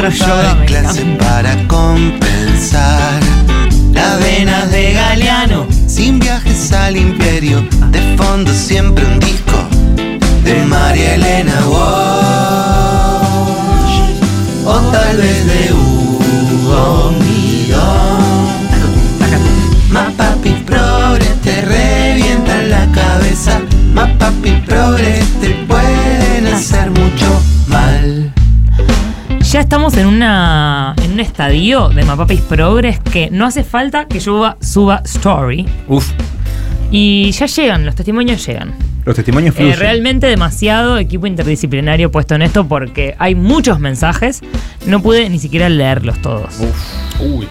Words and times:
de 0.00 0.10
me 0.10 0.64
clase 0.66 1.04
para 1.18 1.56
compensar. 1.66 3.20
Las 3.92 4.20
venas 4.20 4.70
de 4.70 4.92
Galeano, 4.92 5.66
sin 5.88 6.20
viajes 6.20 6.72
al 6.72 6.96
imperio. 6.96 7.66
De 7.90 8.16
fondo 8.16 8.52
siempre 8.52 9.04
un 9.04 9.18
disco 9.18 9.56
de 10.44 10.64
María 10.66 11.14
Elena 11.14 11.64
Walsh. 11.66 11.78
O 14.66 14.78
tal 14.92 15.16
vez 15.16 15.46
de 15.46 15.72
estamos 29.68 29.96
en 29.98 30.06
una 30.06 30.94
en 31.04 31.12
un 31.12 31.20
estadio 31.20 31.90
de 31.90 32.02
Mapapis 32.04 32.40
Progress 32.40 33.00
que 33.00 33.28
no 33.30 33.44
hace 33.44 33.64
falta 33.64 34.06
que 34.06 34.18
yo 34.18 34.56
suba, 34.60 35.02
story. 35.04 35.66
Uf, 35.88 36.10
Y 36.90 37.30
ya 37.32 37.44
llegan, 37.44 37.84
los 37.84 37.94
testimonios 37.94 38.46
llegan. 38.46 38.74
los 39.04 39.14
testimonios 39.14 39.54
Eh, 39.54 39.58
fluyen. 39.58 39.78
realmente 39.78 40.26
demasiado 40.26 40.96
equipo 40.96 41.26
interdisciplinario 41.26 42.10
puesto 42.10 42.34
en 42.34 42.42
esto 42.42 42.66
porque 42.66 43.14
hay 43.18 43.34
muchos 43.34 43.78
mensajes. 43.78 44.40
No 44.86 45.02
pude 45.02 45.28
ni 45.28 45.38
siquiera 45.38 45.68
leerlos 45.68 46.20
todos. 46.22 46.54
Uy. 47.20 47.46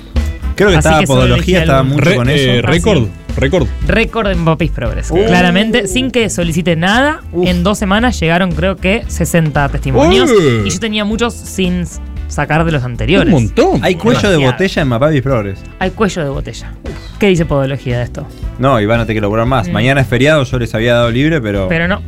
Creo 0.56 0.70
que 0.70 0.78
así 0.78 0.88
estaba 0.88 1.00
que 1.02 1.08
podología, 1.08 1.60
estaba 1.62 1.84
mucho 1.84 2.02
Re- 2.02 2.16
con 2.16 2.30
eh, 2.30 2.58
eso. 2.58 2.68
récord, 2.68 3.08
récord. 3.38 3.68
Récord 3.88 4.28
en 4.32 4.40
Mapapis 4.40 4.72
Progress. 4.72 5.12
Claramente, 5.12 5.86
sin 5.88 6.10
que 6.10 6.32
solicite 6.32 6.76
nada, 6.76 7.22
en 7.44 7.64
dos 7.64 7.78
semanas 7.78 8.20
llegaron 8.20 8.52
creo 8.54 8.76
que 8.76 9.04
60 9.08 9.70
testimonios. 9.70 10.32
Y 10.66 10.70
yo 10.72 10.80
tenía 10.80 11.06
muchos 11.06 11.36
sin 11.36 11.86
sacar 12.28 12.64
de 12.66 12.72
los 12.72 12.84
Un 12.84 12.92
anteriores. 12.92 13.32
montón. 13.32 13.84
Hay 13.84 13.96
cuello 13.96 14.30
de 14.30 14.38
botella 14.38 14.82
en 14.82 14.88
Mapavis 14.88 15.22
Progress. 15.22 15.60
Hay 15.80 15.92
cuello 15.92 16.24
de 16.24 16.30
botella. 16.30 16.72
¿Qué 17.20 17.28
dice 17.28 17.46
podología 17.46 17.98
de 17.98 18.04
esto? 18.04 18.28
No, 18.60 18.80
Iván, 18.80 19.00
no 19.00 19.06
te 19.06 19.14
quiero 19.14 19.30
cobrar 19.30 19.46
más. 19.48 19.68
Mm. 19.68 19.72
Mañana 19.72 20.02
es 20.02 20.08
feriado, 20.08 20.44
yo 20.44 20.60
les 20.60 20.74
había 20.76 20.94
dado 20.94 21.10
libre, 21.12 21.42
pero. 21.42 21.68
Pero 21.68 21.88
no. 21.88 22.02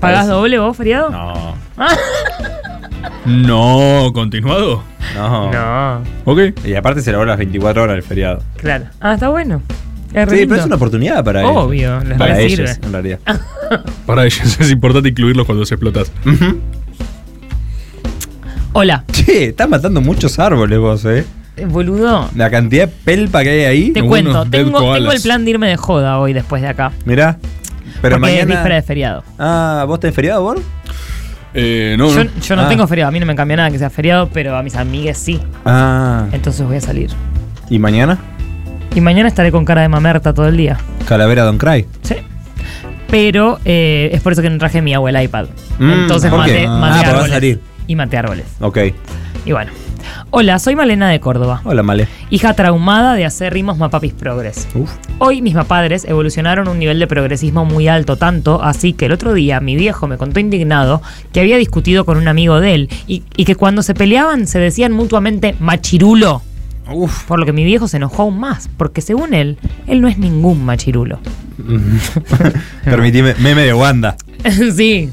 ¿Pagás 0.00 0.28
doble 0.28 0.58
vos, 0.58 0.76
feriado? 0.76 1.10
No, 1.10 1.54
No, 3.24 4.12
continuado. 4.12 4.82
no. 5.14 5.52
No, 5.52 6.02
Ok. 6.24 6.40
Y 6.64 6.74
aparte 6.74 7.00
se 7.00 7.10
elaboró 7.10 7.28
las 7.30 7.38
24 7.38 7.82
horas 7.82 7.96
el 7.96 8.02
feriado. 8.02 8.42
claro. 8.56 8.86
Ah, 9.00 9.14
está 9.14 9.28
bueno. 9.28 9.62
Es 10.14 10.30
Sí, 10.30 10.46
pero 10.46 10.60
es 10.60 10.66
una 10.66 10.76
oportunidad 10.76 11.24
para 11.24 11.42
ellos. 11.42 11.52
Obvio, 11.56 12.00
les 12.04 12.16
Para 12.16 12.38
ellos, 12.40 12.78
en 12.82 12.92
realidad. 12.92 13.18
Para 14.06 14.24
ellos 14.24 14.60
es 14.60 14.70
importante 14.70 15.08
incluirlos 15.08 15.44
cuando 15.44 15.66
se 15.66 15.74
explotas. 15.74 16.10
Ujú. 16.24 16.58
Hola, 18.78 19.04
Che, 19.10 19.44
estás 19.46 19.70
matando 19.70 20.02
muchos 20.02 20.38
árboles 20.38 20.78
vos, 20.78 21.02
eh. 21.06 21.24
eh, 21.56 21.64
boludo. 21.64 22.28
La 22.36 22.50
cantidad 22.50 22.86
de 22.86 22.92
pelpa 23.06 23.42
que 23.42 23.48
hay 23.48 23.64
ahí. 23.64 23.90
Te 23.90 24.02
cuento, 24.02 24.44
tengo, 24.50 24.94
el 24.94 25.08
plan 25.22 25.46
de 25.46 25.50
irme 25.52 25.68
de 25.68 25.78
joda 25.78 26.18
hoy 26.18 26.34
después 26.34 26.60
de 26.60 26.68
acá. 26.68 26.92
Mirá. 27.06 27.38
Pero 28.02 28.16
porque 28.18 28.32
es 28.32 28.42
mañana. 28.42 28.54
víspera 28.60 28.74
de 28.74 28.82
feriado. 28.82 29.24
Ah, 29.38 29.84
¿vos 29.88 29.98
tenés 29.98 30.14
feriado, 30.14 30.42
vos? 30.42 30.58
Eh, 31.54 31.94
no, 31.96 32.10
Yo, 32.14 32.24
no. 32.24 32.30
yo 32.38 32.54
no 32.56 32.62
Ah. 32.62 32.68
tengo 32.68 32.86
feriado, 32.86 33.08
a 33.08 33.12
mí 33.12 33.18
no 33.18 33.24
me 33.24 33.34
cambia 33.34 33.56
nada 33.56 33.70
que 33.70 33.78
sea 33.78 33.88
feriado, 33.88 34.28
pero 34.30 34.54
a 34.58 34.62
mis 34.62 34.76
amigues 34.76 35.16
sí. 35.16 35.40
Ah. 35.64 36.26
Entonces 36.32 36.66
voy 36.66 36.76
a 36.76 36.80
salir. 36.82 37.08
¿Y 37.70 37.78
mañana? 37.78 38.18
Y 38.94 39.00
mañana 39.00 39.26
estaré 39.26 39.50
con 39.50 39.64
cara 39.64 39.80
de 39.80 39.88
mamerta 39.88 40.34
todo 40.34 40.48
el 40.48 40.56
día. 40.58 40.76
Calavera 41.08 41.44
Don't 41.44 41.58
Cry. 41.58 41.86
Sí. 42.02 42.16
Pero 43.08 43.58
eh, 43.64 44.10
es 44.12 44.20
por 44.20 44.32
eso 44.34 44.42
que 44.42 44.50
no 44.50 44.58
traje 44.58 44.82
mi 44.82 44.92
abuela 44.92 45.22
iPad. 45.22 45.46
Mm, 45.78 45.90
Entonces 45.92 46.28
¿por 46.28 46.40
maté, 46.40 46.66
Ah, 46.66 46.78
va 46.78 47.24
a 47.24 47.28
salir. 47.28 47.58
Y 47.86 47.96
maté 47.96 48.16
árboles. 48.16 48.46
Ok. 48.60 48.78
Y 49.44 49.52
bueno. 49.52 49.72
Hola, 50.30 50.58
soy 50.58 50.76
Malena 50.76 51.08
de 51.08 51.20
Córdoba. 51.20 51.60
Hola, 51.64 51.82
Male. 51.82 52.08
Hija 52.30 52.54
traumada 52.54 53.14
de 53.14 53.24
hacer 53.24 53.52
rimos 53.52 53.78
Mapapis 53.78 54.12
Progress. 54.12 54.68
Uf. 54.74 54.90
Hoy 55.18 55.40
mis 55.42 55.54
padres 55.54 56.04
evolucionaron 56.04 56.68
a 56.68 56.70
un 56.72 56.78
nivel 56.78 56.98
de 56.98 57.06
progresismo 57.06 57.64
muy 57.64 57.88
alto, 57.88 58.16
tanto 58.16 58.62
así 58.62 58.92
que 58.92 59.06
el 59.06 59.12
otro 59.12 59.34
día 59.34 59.60
mi 59.60 59.76
viejo 59.76 60.06
me 60.06 60.16
contó 60.16 60.40
indignado 60.40 61.00
que 61.32 61.40
había 61.40 61.56
discutido 61.56 62.04
con 62.04 62.18
un 62.18 62.28
amigo 62.28 62.60
de 62.60 62.74
él 62.74 62.88
y, 63.06 63.22
y 63.36 63.44
que 63.44 63.54
cuando 63.54 63.82
se 63.82 63.94
peleaban 63.94 64.46
se 64.46 64.58
decían 64.58 64.92
mutuamente 64.92 65.54
machirulo. 65.60 66.42
Uf. 66.92 67.24
Por 67.24 67.40
lo 67.40 67.46
que 67.46 67.52
mi 67.52 67.64
viejo 67.64 67.88
se 67.88 67.96
enojó 67.96 68.22
aún 68.22 68.38
más, 68.38 68.68
porque 68.76 69.00
según 69.00 69.34
él, 69.34 69.58
él 69.86 70.00
no 70.00 70.08
es 70.08 70.18
ningún 70.18 70.64
machirulo. 70.64 71.18
Permitime, 72.84 73.34
meme 73.38 73.62
de 73.62 73.74
Wanda. 73.74 74.16
sí. 74.76 75.10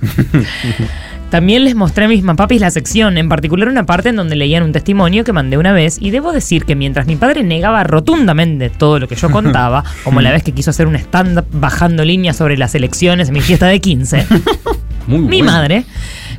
También 1.30 1.64
les 1.64 1.76
mostré 1.76 2.06
a 2.06 2.08
mis 2.08 2.24
mapapis 2.24 2.60
la 2.60 2.72
sección, 2.72 3.16
en 3.16 3.28
particular 3.28 3.68
una 3.68 3.86
parte 3.86 4.08
en 4.08 4.16
donde 4.16 4.34
leían 4.34 4.64
un 4.64 4.72
testimonio 4.72 5.22
que 5.22 5.32
mandé 5.32 5.58
una 5.58 5.72
vez, 5.72 5.96
y 6.00 6.10
debo 6.10 6.32
decir 6.32 6.64
que 6.64 6.74
mientras 6.74 7.06
mi 7.06 7.14
padre 7.14 7.44
negaba 7.44 7.84
rotundamente 7.84 8.68
todo 8.68 8.98
lo 8.98 9.06
que 9.06 9.14
yo 9.14 9.30
contaba, 9.32 9.84
como 10.02 10.20
la 10.20 10.32
vez 10.32 10.42
que 10.42 10.52
quiso 10.52 10.70
hacer 10.70 10.88
un 10.88 10.96
stand-up 10.96 11.46
bajando 11.52 12.04
líneas 12.04 12.36
sobre 12.36 12.58
las 12.58 12.74
elecciones 12.74 13.28
en 13.28 13.34
mi 13.34 13.40
fiesta 13.40 13.66
de 13.68 13.80
15, 13.80 14.26
Muy 15.06 15.20
mi 15.20 15.38
bueno. 15.38 15.52
madre, 15.52 15.84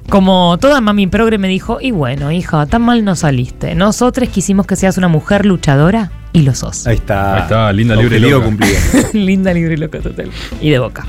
como 0.10 0.58
toda 0.60 0.82
mami 0.82 1.08
progre, 1.08 1.38
me 1.38 1.48
dijo, 1.48 1.80
y 1.82 1.92
bueno, 1.92 2.32
hija, 2.32 2.66
tan 2.66 2.82
mal 2.82 3.06
no 3.06 3.16
saliste. 3.16 3.76
Nosotros 3.76 4.28
quisimos 4.30 4.66
que 4.68 4.76
seas 4.76 4.98
una 4.98 5.08
mujer 5.08 5.46
luchadora 5.46 6.12
y 6.34 6.42
lo 6.44 6.56
sos. 6.56 6.88
Ahí 6.88 6.96
está. 6.96 7.36
Ahí 7.36 7.42
está, 7.44 7.74
linda, 7.74 7.96
libre 7.96 8.18
y 8.18 8.20
loca. 8.22 8.46
cumplido. 8.46 8.74
Linda, 9.14 9.54
libre 9.54 9.74
y 9.74 9.78
loca 9.78 10.00
total. 10.00 10.30
Y 10.62 10.70
de 10.70 10.80
boca. 10.80 11.06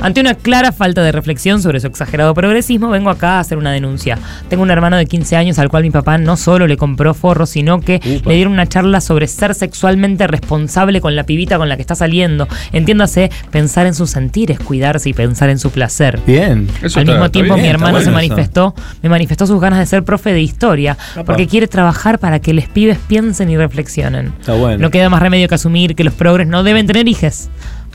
Ante 0.00 0.20
una 0.20 0.34
clara 0.34 0.72
falta 0.72 1.02
de 1.02 1.12
reflexión 1.12 1.62
sobre 1.62 1.78
su 1.80 1.86
exagerado 1.86 2.34
progresismo, 2.34 2.88
vengo 2.90 3.10
acá 3.10 3.36
a 3.36 3.40
hacer 3.40 3.56
una 3.58 3.70
denuncia. 3.72 4.18
Tengo 4.48 4.62
un 4.64 4.70
hermano 4.70 4.96
de 4.96 5.06
15 5.06 5.36
años 5.36 5.58
al 5.60 5.68
cual 5.68 5.84
mi 5.84 5.90
papá 5.90 6.18
no 6.18 6.36
solo 6.36 6.66
le 6.66 6.76
compró 6.76 7.14
forro, 7.14 7.46
sino 7.46 7.80
que 7.80 8.00
Upa. 8.04 8.28
le 8.30 8.34
dieron 8.36 8.52
una 8.52 8.66
charla 8.66 9.00
sobre 9.00 9.28
ser 9.28 9.54
sexualmente 9.54 10.26
responsable 10.26 11.00
con 11.00 11.14
la 11.14 11.24
pibita 11.24 11.56
con 11.58 11.68
la 11.68 11.76
que 11.76 11.82
está 11.82 11.94
saliendo. 11.94 12.48
Entiéndase, 12.72 13.30
pensar 13.52 13.86
en 13.86 13.94
sus 13.94 14.10
sentires, 14.10 14.58
cuidarse 14.58 15.08
y 15.08 15.12
pensar 15.12 15.48
en 15.50 15.58
su 15.60 15.70
placer. 15.70 16.18
Bien. 16.26 16.68
Eso 16.82 16.98
Al 16.98 17.04
está- 17.04 17.12
mismo 17.12 17.14
está 17.26 17.28
tiempo, 17.30 17.54
bien, 17.54 17.62
mi 17.66 17.70
hermano 17.70 17.92
bueno 17.92 18.04
se 18.04 18.10
eso. 18.10 18.14
manifestó, 18.14 18.74
me 19.02 19.08
manifestó 19.08 19.46
sus 19.46 19.60
ganas 19.60 19.78
de 19.78 19.86
ser 19.86 20.02
profe 20.02 20.32
de 20.32 20.40
historia, 20.42 20.98
porque 21.24 21.46
quiere 21.46 21.68
trabajar 21.68 22.18
para 22.18 22.40
que 22.40 22.52
los 22.52 22.66
pibes 22.66 22.98
piensen 23.06 23.48
y 23.50 23.56
reflexionen. 23.56 24.32
Está 24.40 24.52
bueno. 24.54 24.63
No 24.78 24.90
queda 24.90 25.08
más 25.08 25.22
remedio 25.22 25.48
que 25.48 25.54
asumir 25.54 25.94
que 25.94 26.04
los 26.04 26.14
progres 26.14 26.46
no 26.46 26.62
deben 26.62 26.86
tener 26.86 27.06
hijes, 27.08 27.48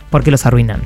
porque 0.10 0.32
los 0.32 0.46
arruinan. 0.46 0.82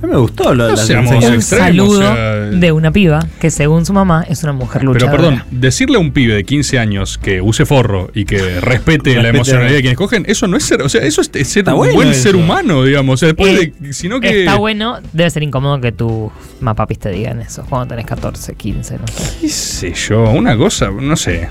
A 0.00 0.06
mí 0.06 0.12
me 0.12 0.18
gustó 0.18 0.52
lo 0.52 0.64
No 0.64 0.70
enseñanzas. 0.70 1.16
Un 1.28 1.34
extremos, 1.34 1.44
saludo 1.46 1.98
o 2.00 2.02
sea, 2.02 2.34
de 2.50 2.72
una 2.72 2.90
piba 2.90 3.24
que 3.40 3.50
según 3.52 3.86
su 3.86 3.92
mamá 3.92 4.24
es 4.28 4.42
una 4.42 4.52
mujer 4.52 4.80
Pero 4.80 4.92
luchadora. 4.94 5.16
perdón, 5.16 5.42
decirle 5.52 5.96
a 5.96 6.00
un 6.00 6.10
pibe 6.12 6.34
de 6.34 6.44
15 6.44 6.78
años 6.80 7.18
que 7.18 7.40
use 7.40 7.64
forro 7.66 8.10
y 8.12 8.24
que 8.24 8.60
respete 8.60 9.14
la 9.22 9.28
emocionalidad 9.28 9.74
de 9.76 9.80
quienes 9.80 9.96
cogen, 9.98 10.24
eso 10.26 10.48
no 10.48 10.56
es 10.56 10.64
ser, 10.64 10.82
o 10.82 10.88
sea, 10.88 11.02
eso 11.02 11.20
es 11.20 11.28
ser 11.48 11.60
Está 11.60 11.72
un 11.74 11.78
bueno 11.78 11.94
buen 11.94 12.08
eso. 12.08 12.20
ser 12.22 12.34
humano, 12.36 12.82
digamos. 12.82 13.14
O 13.14 13.16
sea, 13.18 13.28
después 13.28 13.60
Eh, 13.60 13.72
de, 13.78 13.92
sino 13.92 14.18
que 14.20 14.40
Está 14.40 14.56
bueno, 14.56 14.98
debe 15.12 15.30
ser 15.30 15.44
incómodo 15.44 15.80
que 15.80 15.92
tus 15.92 16.32
mapapis 16.60 16.98
te 16.98 17.10
digan 17.10 17.40
eso 17.40 17.64
cuando 17.68 17.88
tenés 17.88 18.06
14, 18.06 18.54
15, 18.56 18.98
no 18.98 19.06
sé. 19.06 19.36
qué 19.40 19.48
sé 19.48 19.92
yo, 19.94 20.30
una 20.30 20.56
cosa, 20.56 20.90
no 20.90 21.16
sé. 21.16 21.48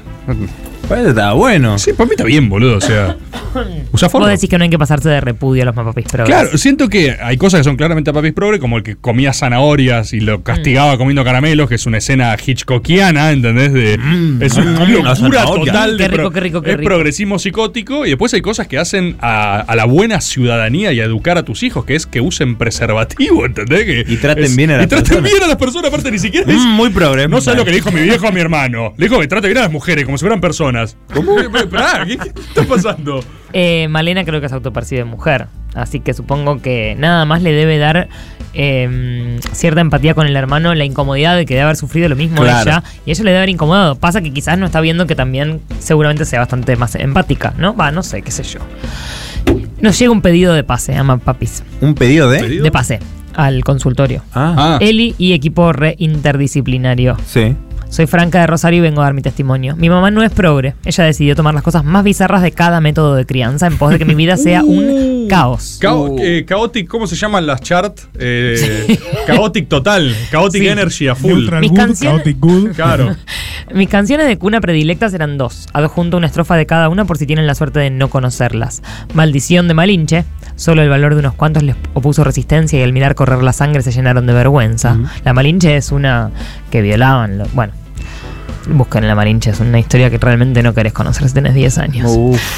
Parece 0.92 1.06
que 1.06 1.10
estaba 1.12 1.34
bueno. 1.34 1.78
Sí, 1.80 1.94
para 1.94 2.06
mí 2.06 2.12
está 2.12 2.24
bien, 2.26 2.50
boludo, 2.50 2.78
o 2.78 2.82
sea, 2.82 3.16
usa 3.92 4.10
forro. 4.10 4.26
Vos 4.26 4.32
decís 4.34 4.50
que 4.50 4.58
no 4.58 4.64
hay 4.66 4.70
que 4.70 4.78
pasarse 4.78 5.10
de 5.10 5.22
repudio 5.22 5.64
a 5.64 5.66
los 5.66 5.76
mapapis 5.76 6.06
progres. 6.06 6.28
Claro, 6.36 6.58
siento 6.58 6.90
que 6.90 7.16
hay 7.22 7.38
cosas 7.38 7.62
que 7.62 7.64
son 7.64 7.78
claramente 7.78 8.12
papis 8.14 8.34
progre, 8.34 8.60
como 8.60 8.78
el 8.78 8.84
que 8.84 8.96
comía 8.96 9.34
zanahorias 9.34 10.14
y 10.14 10.20
lo 10.20 10.40
Mm. 10.40 10.44
castigaba 10.44 10.98
comiendo 10.98 11.24
caramelos, 11.24 11.70
que 11.70 11.76
es 11.76 11.86
una 11.86 11.98
escena 12.00 12.36
hitchcockiana, 12.36 13.32
¿entendés? 13.32 13.74
De, 13.74 13.94
es 14.42 14.58
una 14.58 14.86
mm, 14.86 14.92
locura 14.92 15.46
total 15.46 15.98
de 15.98 16.04
Qué 16.04 16.08
rico, 16.10 16.32
qué 16.32 16.40
rico, 16.40 16.62
qué 16.62 16.72
es 16.72 16.78
rico. 16.78 16.88
progresismo 16.90 17.40
psicótico. 17.40 18.06
Y 18.06 18.10
después 18.10 18.34
hay 18.34 18.42
cosas 18.42 18.68
que 18.68 18.78
hacen 18.78 19.16
a, 19.22 19.60
a 19.62 19.76
la 19.76 19.86
buena 19.86 20.20
ciudadanía 20.22 20.92
y 20.94 21.00
a 21.00 21.06
educar 21.06 21.38
a 21.38 21.44
tus 21.44 21.64
hijos, 21.64 21.86
que 21.86 21.96
es 21.96 22.06
que 22.06 22.22
usen 22.22 22.56
preservativo, 22.58 23.46
¿entendés? 23.46 23.86
Que 23.86 24.06
Y 24.08 24.18
traten 24.18 24.44
es- 24.46 24.56
bien 24.56 24.72
a 24.72 24.78
las 24.78 24.86
Y 24.86 24.90
traten 24.90 25.06
personas. 25.08 25.32
bien 25.32 25.44
a 25.44 25.48
las 25.48 25.58
personas, 25.58 25.88
aparte 25.90 26.12
ni 26.12 26.20
siquiera 26.20 26.52
es. 26.52 26.58
Mm, 26.60 26.70
muy 26.72 26.90
progre. 26.90 27.28
No 27.28 27.40
sabes 27.42 27.60
lo 27.60 27.66
que 27.66 27.72
le 27.72 27.78
dijo 27.78 27.92
mi 27.92 28.02
viejo 28.02 28.28
a 28.28 28.32
mi 28.32 28.42
hermano. 28.42 28.94
Le 28.98 29.08
dijo 29.08 29.20
que 29.20 29.28
trate 29.28 29.48
bien 29.48 29.58
a 29.60 29.62
las 29.62 29.72
mujeres 29.72 30.06
como 30.06 30.18
si 30.18 30.22
fueran 30.24 30.42
personas. 30.42 30.81
¿Cómo? 31.14 31.36
Pará, 31.70 32.06
¿qué, 32.06 32.18
qué 32.18 32.30
está 32.40 32.64
pasando? 32.64 33.24
Eh, 33.54 33.88
Malena 33.90 34.24
creo 34.26 34.40
que 34.42 34.50
se 34.50 34.56
autopercibe 34.56 35.04
mujer. 35.06 35.48
Así 35.74 36.00
que 36.02 36.14
supongo 36.14 36.62
que 36.62 36.96
nada 36.98 37.24
más 37.26 37.42
le 37.42 37.54
debe 37.54 37.78
dar 37.78 38.10
eh, 38.54 39.40
cierta 39.54 39.80
empatía 39.80 40.14
con 40.14 40.28
el 40.28 40.36
hermano, 40.36 40.76
la 40.76 40.84
incomodidad 40.84 41.38
de 41.38 41.46
que 41.46 41.54
debe 41.54 41.64
haber 41.64 41.78
sufrido 41.78 42.10
lo 42.10 42.16
mismo 42.18 42.42
Claro. 42.42 42.62
ella. 42.70 42.84
Y 43.06 43.12
ella 43.12 43.24
le 43.24 43.30
debe 43.32 43.38
haber 43.40 43.50
incomodado. 43.50 43.96
Pasa 43.96 44.22
que 44.22 44.32
quizás 44.34 44.58
no 44.58 44.66
está 44.66 44.82
viendo 44.82 45.08
que 45.08 45.16
también 45.16 45.62
seguramente 45.80 46.26
sea 46.26 46.40
bastante 46.40 46.76
más 46.76 46.96
empática, 46.96 47.54
¿no? 47.58 47.74
Va, 47.76 47.92
no 47.92 48.04
sé, 48.04 48.22
qué 48.22 48.32
sé 48.32 48.44
yo. 48.44 48.60
Nos 49.80 49.98
llega 49.98 50.12
un 50.12 50.22
pedido 50.22 50.54
de 50.54 50.64
pase, 50.64 50.96
ama 50.96 51.18
papis. 51.18 51.64
¿Un 51.80 51.94
pedido 51.96 52.30
de? 52.30 52.40
¿Pedido? 52.40 52.64
De 52.64 52.72
pase 52.72 53.00
al 53.34 53.64
consultorio. 53.64 54.24
Ah, 54.34 54.56
Ah, 54.58 54.78
Eli 54.82 55.16
y 55.18 55.32
equipo 55.34 55.72
re 55.72 55.96
interdisciplinario. 55.98 57.16
sí. 57.26 57.56
Soy 57.92 58.08
Franca 58.08 58.40
de 58.40 58.48
Rosario 58.48 58.80
y 58.80 58.82
vengo 58.82 59.02
a 59.02 59.04
dar 59.04 59.14
mi 59.14 59.22
testimonio. 59.22 59.76
Mi 59.76 59.90
mamá 59.90 60.12
no 60.12 60.24
es 60.24 60.32
progre. 60.32 60.76
Ella 60.86 61.04
decidió 61.04 61.36
tomar 61.36 61.54
las 61.54 61.62
cosas 61.62 61.84
más 61.84 62.06
bizarras 62.06 62.42
de 62.42 62.54
cada 62.54 62.80
método 62.80 63.16
de 63.16 63.26
crianza 63.26 63.68
en 63.68 63.78
pos 63.78 63.92
de 63.92 64.00
que 64.00 64.06
mi 64.06 64.16
vida 64.16 64.38
sea 64.38 64.64
un 64.64 65.28
caos. 65.30 65.78
Cao- 65.82 66.16
eh, 66.20 66.46
chaotic, 66.48 66.88
¿cómo 66.88 67.06
se 67.06 67.18
llaman 67.18 67.46
las 67.46 67.60
charts? 67.62 68.08
Eh, 68.18 68.98
Chaotic 69.28 69.68
total, 69.68 70.16
Chaotic 70.32 70.62
Sí. 70.62 70.68
Energy 70.70 71.08
a 71.10 71.16
full. 71.16 71.32
Neutral 71.42 71.60
Mis 71.62 71.70
good, 71.72 71.78
canciones- 71.78 72.00
chaotic 72.24 72.38
good. 72.40 72.70
Claro. 72.76 73.16
Mis 73.76 73.90
canciones 73.90 74.26
de 74.28 74.38
cuna 74.38 74.62
predilectas 74.62 75.14
eran 75.14 75.38
dos. 75.38 75.68
Adjunto 75.74 76.16
una 76.18 76.28
estrofa 76.28 76.56
de 76.56 76.66
cada 76.66 76.88
una 76.88 77.04
por 77.06 77.18
si 77.18 77.26
tienen 77.26 77.46
la 77.46 77.56
suerte 77.56 77.80
de 77.80 77.90
no 77.90 78.10
conocerlas. 78.10 78.82
Maldición 79.14 79.68
de 79.68 79.74
Malinche. 79.74 80.24
Solo 80.56 80.82
el 80.82 80.90
valor 80.90 81.14
de 81.14 81.20
unos 81.22 81.34
cuantos 81.34 81.64
les 81.64 81.76
opuso 81.94 82.24
resistencia 82.24 82.80
y 82.80 82.84
al 82.84 82.94
mirar 82.94 83.16
correr 83.16 83.42
la 83.44 83.52
sangre 83.54 83.82
se 83.82 83.92
llenaron 83.92 84.28
de 84.28 84.34
vergüenza. 84.34 84.98
La 85.26 85.34
Malinche 85.34 85.76
es 85.76 85.92
una 85.92 86.32
que 86.70 86.82
violaban. 86.82 87.38
lo- 87.40 87.48
bueno, 87.54 87.74
buscan 88.74 89.04
en 89.04 89.10
la 89.10 89.16
Malinche. 89.16 89.52
Es 89.52 89.60
una 89.60 89.80
historia 89.80 90.10
que 90.10 90.18
realmente 90.18 90.64
no 90.64 90.74
querés 90.74 90.94
conocer 90.94 91.28
si 91.28 91.34
tenés 91.34 91.54
10 91.54 91.78
años. 91.78 92.12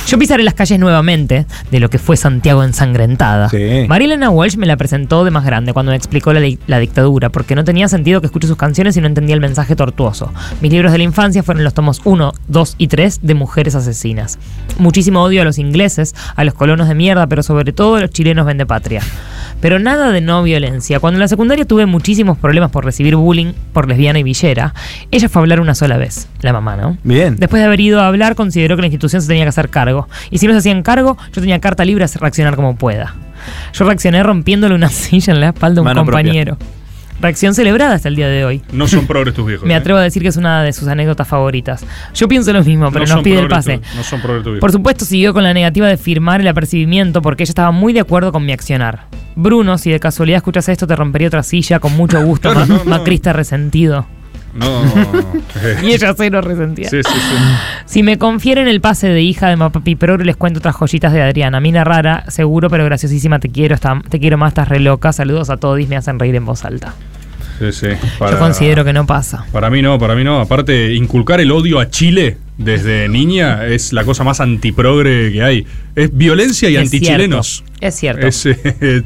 Yo 0.07 0.17
pisaré 0.17 0.43
las 0.43 0.53
calles 0.53 0.79
nuevamente 0.79 1.45
de 1.71 1.79
lo 1.79 1.89
que 1.89 1.99
fue 1.99 2.17
Santiago 2.17 2.63
ensangrentada. 2.63 3.49
Sí. 3.49 3.85
Marilena 3.87 4.29
Walsh 4.29 4.57
me 4.57 4.65
la 4.65 4.77
presentó 4.77 5.23
de 5.23 5.31
más 5.31 5.45
grande 5.45 5.73
cuando 5.73 5.91
me 5.91 5.95
explicó 5.95 6.33
la, 6.33 6.41
la 6.67 6.79
dictadura, 6.79 7.29
porque 7.29 7.55
no 7.55 7.63
tenía 7.63 7.87
sentido 7.87 8.21
que 8.21 8.27
escuche 8.27 8.47
sus 8.47 8.57
canciones 8.57 8.97
y 8.97 9.01
no 9.01 9.07
entendía 9.07 9.35
el 9.35 9.41
mensaje 9.41 9.75
tortuoso. 9.75 10.31
Mis 10.61 10.71
libros 10.71 10.91
de 10.91 10.97
la 10.97 11.03
infancia 11.03 11.43
fueron 11.43 11.63
los 11.63 11.73
tomos 11.73 12.01
1, 12.03 12.33
2 12.47 12.75
y 12.77 12.87
3 12.87 13.19
de 13.21 13.33
Mujeres 13.33 13.75
Asesinas. 13.75 14.39
Muchísimo 14.77 15.23
odio 15.23 15.41
a 15.41 15.45
los 15.45 15.57
ingleses, 15.57 16.15
a 16.35 16.43
los 16.43 16.53
colonos 16.53 16.87
de 16.87 16.95
mierda, 16.95 17.27
pero 17.27 17.43
sobre 17.43 17.73
todo 17.73 17.95
a 17.95 18.01
los 18.01 18.09
chilenos 18.09 18.45
vendepatria. 18.45 19.01
Pero 19.61 19.79
nada 19.79 20.11
de 20.11 20.21
no 20.21 20.43
violencia. 20.43 20.99
Cuando 20.99 21.17
en 21.17 21.21
la 21.21 21.27
secundaria 21.27 21.65
tuve 21.65 21.85
muchísimos 21.85 22.37
problemas 22.37 22.71
por 22.71 22.83
recibir 22.83 23.15
bullying 23.15 23.53
por 23.71 23.87
lesbiana 23.87 24.19
y 24.19 24.23
villera, 24.23 24.73
ella 25.11 25.29
fue 25.29 25.39
a 25.39 25.43
hablar 25.43 25.59
una 25.59 25.75
sola 25.75 25.97
vez, 25.97 26.02
la 26.41 26.53
mamá, 26.53 26.75
¿no? 26.75 26.97
Bien. 27.03 27.35
Después 27.37 27.61
de 27.61 27.65
haber 27.67 27.79
ido 27.79 28.01
a 28.01 28.07
hablar, 28.07 28.35
consideró 28.35 28.75
que 28.75 28.81
la 28.81 28.87
institución 28.87 29.21
se 29.21 29.27
tenía 29.27 29.43
que 29.43 29.49
hacer 29.49 29.69
cargo. 29.69 30.07
Y 30.31 30.37
si 30.39 30.47
no 30.47 30.53
se 30.53 30.59
hacían 30.59 30.83
cargo, 30.83 31.17
yo 31.33 31.41
tenía 31.41 31.59
carta 31.59 31.85
libre 31.85 32.03
a 32.05 32.07
reaccionar 32.19 32.55
como 32.55 32.75
pueda. 32.75 33.15
Yo 33.73 33.85
reaccioné 33.85 34.23
rompiéndole 34.23 34.75
una 34.75 34.89
silla 34.89 35.33
en 35.33 35.39
la 35.39 35.49
espalda 35.49 35.79
a 35.79 35.81
un 35.81 35.85
Mano 35.85 36.05
propia. 36.05 36.21
compañero. 36.23 36.57
Reacción 37.21 37.53
celebrada 37.53 37.93
hasta 37.95 38.09
el 38.09 38.15
día 38.17 38.27
de 38.27 38.43
hoy. 38.43 38.61
No 38.73 38.87
son 38.87 39.07
progres 39.07 39.33
tus 39.33 39.45
viejos. 39.45 39.65
Me 39.65 39.73
¿eh? 39.75 39.77
atrevo 39.77 39.99
a 39.99 40.01
decir 40.01 40.21
que 40.23 40.27
es 40.29 40.35
una 40.35 40.61
de 40.63 40.73
sus 40.73 40.87
anécdotas 40.89 41.27
favoritas. 41.27 41.85
Yo 42.13 42.27
pienso 42.27 42.51
lo 42.51 42.63
mismo, 42.63 42.91
pero 42.91 43.05
no 43.05 43.15
nos 43.15 43.23
pide 43.23 43.39
el 43.39 43.47
pase. 43.47 43.79
no 43.95 44.03
son 44.03 44.19
progres 44.19 44.43
tus 44.43 44.51
viejos. 44.53 44.59
Por 44.61 44.71
supuesto, 44.71 45.05
siguió 45.05 45.33
con 45.33 45.43
la 45.43 45.53
negativa 45.53 45.87
de 45.87 45.95
firmar 45.97 46.41
el 46.41 46.47
apercibimiento 46.47 47.21
porque 47.21 47.43
ella 47.43 47.51
estaba 47.51 47.71
muy 47.71 47.93
de 47.93 48.01
acuerdo 48.01 48.31
con 48.31 48.45
mi 48.45 48.51
accionar. 48.51 49.05
Bruno, 49.35 49.77
si 49.77 49.89
de 49.91 49.99
casualidad 49.99 50.37
escuchas 50.37 50.67
esto, 50.69 50.85
te 50.85 50.95
rompería 50.95 51.27
otra 51.27 51.43
silla 51.43 51.79
con 51.79 51.95
mucho 51.95 52.21
gusto, 52.23 52.49
Claro, 52.51 52.67
ma- 52.67 52.77
no, 52.77 52.83
no. 52.83 52.89
macrista 52.89 53.31
resentido. 53.31 54.05
No. 54.53 54.83
Y 55.83 55.93
ella 55.93 56.13
cero 56.17 56.41
resentida. 56.41 56.89
Sí, 56.89 56.97
sí, 57.03 57.11
sí. 57.13 57.35
Si 57.85 58.03
me 58.03 58.17
confieren 58.17 58.67
el 58.67 58.81
pase 58.81 59.07
de 59.07 59.21
hija 59.21 59.49
de 59.49 59.55
Mapapi 59.55 59.95
Progre, 59.95 60.25
les 60.25 60.35
cuento 60.35 60.59
otras 60.59 60.75
joyitas 60.75 61.13
de 61.13 61.21
Adriana. 61.21 61.59
Mina 61.59 61.83
rara, 61.83 62.25
seguro, 62.29 62.69
pero 62.69 62.85
graciosísima. 62.85 63.39
Te 63.39 63.49
quiero, 63.49 63.75
está- 63.75 64.01
te 64.09 64.19
quiero 64.19 64.37
más, 64.37 64.49
estás 64.49 64.67
re 64.69 64.79
loca. 64.79 65.13
Saludos 65.13 65.49
a 65.49 65.57
todos 65.57 65.79
me 65.87 65.95
hacen 65.95 66.19
reír 66.19 66.35
en 66.35 66.45
voz 66.45 66.65
alta. 66.65 66.93
Sí, 67.59 67.71
sí. 67.71 67.87
Yo 68.19 68.39
considero 68.39 68.83
que 68.83 68.93
no 68.93 69.05
pasa. 69.05 69.45
Para 69.51 69.69
mí 69.69 69.81
no, 69.81 69.97
para 69.99 70.15
mí 70.15 70.23
no. 70.23 70.39
Aparte, 70.41 70.93
inculcar 70.93 71.39
el 71.39 71.51
odio 71.51 71.79
a 71.79 71.89
Chile 71.89 72.37
desde 72.57 73.07
niña 73.09 73.65
es 73.65 73.93
la 73.93 74.03
cosa 74.03 74.23
más 74.23 74.39
antiprogre 74.41 75.31
que 75.31 75.43
hay. 75.43 75.65
Es 75.95 76.15
violencia 76.15 76.69
y 76.69 76.75
Es 76.75 76.81
antichilenos. 76.81 77.63
cierto, 77.79 77.87
Es 77.87 77.95
cierto. 77.95 78.27
Es, 78.27 78.45
eh, 78.47 79.03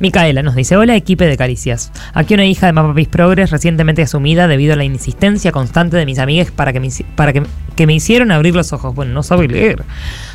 Micaela 0.00 0.42
nos 0.42 0.54
dice, 0.56 0.76
hola 0.76 0.96
equipe 0.96 1.26
de 1.26 1.36
caricias. 1.36 1.92
Aquí 2.14 2.34
una 2.34 2.44
hija 2.44 2.66
de 2.66 2.72
Mapapis 2.72 3.08
Progres 3.08 3.50
recientemente 3.50 4.02
asumida 4.02 4.48
debido 4.48 4.72
a 4.74 4.76
la 4.76 4.84
insistencia 4.84 5.52
constante 5.52 5.96
de 5.96 6.04
mis 6.04 6.18
amigas 6.18 6.50
para, 6.50 6.72
que 6.72 6.80
me, 6.80 6.88
para 7.14 7.32
que, 7.32 7.42
que 7.76 7.86
me 7.86 7.94
hicieron 7.94 8.32
abrir 8.32 8.54
los 8.54 8.72
ojos. 8.72 8.94
Bueno, 8.94 9.12
no 9.12 9.22
sabe 9.22 9.46
leer. 9.48 9.84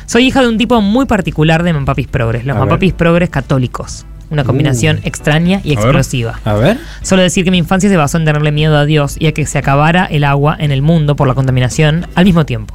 Soy 0.06 0.26
hija 0.26 0.40
de 0.40 0.48
un 0.48 0.58
tipo 0.58 0.80
muy 0.80 1.06
particular 1.06 1.62
de 1.62 1.72
Mapapis 1.74 2.08
Progres, 2.08 2.44
los. 2.46 2.56
Mapapis 2.56 2.92
Progres 2.94 3.28
católicos. 3.30 4.06
Una 4.30 4.44
combinación 4.44 4.98
Uh. 4.98 5.08
extraña 5.08 5.60
y 5.64 5.72
A 5.72 5.76
ver. 5.76 5.84
explosiva. 5.86 6.38
A 6.44 6.54
ver. 6.54 6.78
Solo 7.02 7.20
decir 7.22 7.44
que 7.44 7.50
mi 7.50 7.58
infancia 7.58 7.90
se 7.90 7.96
basó 7.96 8.16
en 8.16 8.24
tenerle 8.24 8.52
miedo 8.52 8.76
a 8.78 8.84
Dios 8.86 9.16
y 9.18 9.26
a 9.26 9.32
que 9.32 9.44
se 9.44 9.58
acabara 9.58 10.04
el 10.06 10.22
agua 10.22 10.56
en 10.58 10.70
el 10.70 10.82
mundo 10.82 11.16
por 11.16 11.26
la 11.26 11.34
contaminación 11.34 12.06
al 12.14 12.24
mismo 12.24 12.46
tiempo. 12.46 12.74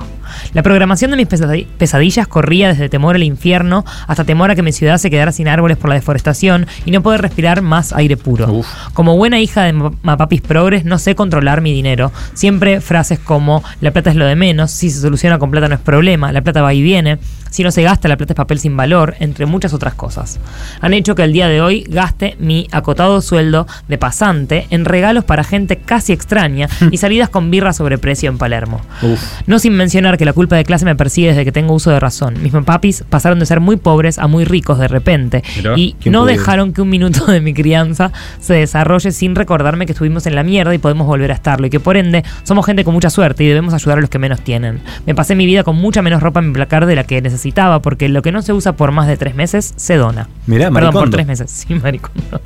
La 0.53 0.63
programación 0.63 1.11
de 1.11 1.17
mis 1.17 1.27
pesadi- 1.27 1.65
pesadillas 1.77 2.27
corría 2.27 2.69
desde 2.69 2.89
temor 2.89 3.15
al 3.15 3.23
infierno 3.23 3.85
hasta 4.07 4.23
temor 4.23 4.51
a 4.51 4.55
que 4.55 4.61
mi 4.63 4.71
ciudad 4.71 4.97
se 4.97 5.09
quedara 5.09 5.31
sin 5.31 5.47
árboles 5.47 5.77
por 5.77 5.89
la 5.89 5.95
deforestación 5.95 6.67
y 6.85 6.91
no 6.91 7.01
poder 7.01 7.21
respirar 7.21 7.61
más 7.61 7.93
aire 7.93 8.17
puro. 8.17 8.51
Uf. 8.51 8.67
Como 8.93 9.15
buena 9.17 9.39
hija 9.39 9.63
de 9.63 9.73
Ma- 9.73 9.91
Mapapis 10.03 10.41
Progres, 10.41 10.85
no 10.85 10.97
sé 10.99 11.15
controlar 11.15 11.61
mi 11.61 11.73
dinero. 11.73 12.11
Siempre 12.33 12.81
frases 12.81 13.19
como 13.19 13.63
la 13.81 13.91
plata 13.91 14.09
es 14.09 14.15
lo 14.15 14.25
de 14.25 14.35
menos, 14.35 14.71
si 14.71 14.89
se 14.89 14.99
soluciona 15.01 15.39
con 15.39 15.51
plata 15.51 15.67
no 15.67 15.75
es 15.75 15.81
problema, 15.81 16.31
la 16.31 16.41
plata 16.41 16.61
va 16.61 16.73
y 16.73 16.81
viene, 16.81 17.17
si 17.49 17.63
no 17.63 17.71
se 17.71 17.83
gasta 17.83 18.07
la 18.07 18.17
plata 18.17 18.33
es 18.33 18.37
papel 18.37 18.59
sin 18.59 18.75
valor, 18.75 19.15
entre 19.19 19.45
muchas 19.45 19.73
otras 19.73 19.93
cosas. 19.93 20.39
Han 20.81 20.93
hecho 20.93 21.15
que 21.15 21.23
el 21.23 21.31
día 21.33 21.47
de 21.47 21.61
hoy 21.61 21.85
gaste 21.87 22.35
mi 22.39 22.67
acotado 22.71 23.21
sueldo 23.21 23.65
de 23.87 23.97
pasante 23.97 24.67
en 24.71 24.83
regalos 24.85 25.23
para 25.23 25.43
gente 25.43 25.77
casi 25.77 26.11
extraña 26.13 26.67
y 26.91 26.97
salidas 26.97 27.29
con 27.29 27.49
birra 27.51 27.71
sobre 27.73 27.97
precio 27.97 28.29
en 28.29 28.37
Palermo. 28.37 28.81
Uf. 29.01 29.21
No 29.47 29.59
sin 29.59 29.73
mencionar 29.73 30.17
que 30.17 30.24
la 30.25 30.33
culpa 30.33 30.55
de 30.55 30.63
clase 30.63 30.85
me 30.85 30.95
persigue 30.95 31.29
desde 31.29 31.45
que 31.45 31.51
tengo 31.51 31.73
uso 31.73 31.91
de 31.91 31.99
razón. 31.99 32.35
Mis 32.41 32.51
papis 32.51 33.03
pasaron 33.09 33.39
de 33.39 33.45
ser 33.45 33.59
muy 33.59 33.77
pobres 33.77 34.17
a 34.19 34.27
muy 34.27 34.43
ricos 34.45 34.79
de 34.79 34.87
repente 34.87 35.43
Mirá, 35.57 35.73
y 35.77 35.95
¿quién 35.99 36.11
no 36.13 36.21
pudiera? 36.21 36.39
dejaron 36.39 36.73
que 36.73 36.81
un 36.81 36.89
minuto 36.89 37.25
de 37.25 37.41
mi 37.41 37.53
crianza 37.53 38.11
se 38.39 38.55
desarrolle 38.55 39.11
sin 39.11 39.35
recordarme 39.35 39.85
que 39.85 39.91
estuvimos 39.93 40.25
en 40.25 40.35
la 40.35 40.43
mierda 40.43 40.73
y 40.73 40.77
podemos 40.77 41.07
volver 41.07 41.31
a 41.31 41.35
estarlo 41.35 41.67
y 41.67 41.69
que 41.69 41.79
por 41.79 41.97
ende 41.97 42.23
somos 42.43 42.65
gente 42.65 42.83
con 42.83 42.93
mucha 42.93 43.09
suerte 43.09 43.43
y 43.43 43.47
debemos 43.47 43.73
ayudar 43.73 43.97
a 43.97 44.01
los 44.01 44.09
que 44.09 44.19
menos 44.19 44.41
tienen. 44.41 44.81
Me 45.05 45.15
pasé 45.15 45.35
mi 45.35 45.45
vida 45.45 45.63
con 45.63 45.75
mucha 45.75 46.01
menos 46.01 46.21
ropa 46.21 46.39
en 46.39 46.47
mi 46.47 46.53
placar 46.53 46.85
de 46.85 46.95
la 46.95 47.03
que 47.03 47.21
necesitaba 47.21 47.81
porque 47.81 48.09
lo 48.09 48.21
que 48.21 48.31
no 48.31 48.41
se 48.41 48.53
usa 48.53 48.73
por 48.73 48.91
más 48.91 49.07
de 49.07 49.17
tres 49.17 49.35
meses 49.35 49.73
se 49.75 49.95
dona. 49.95 50.27
Mirá, 50.47 50.71
Perdón, 50.71 50.93
por 50.93 51.09
tres 51.09 51.25
meses. 51.27 51.51
Sí, 51.65 51.73
maricondo. 51.73 52.41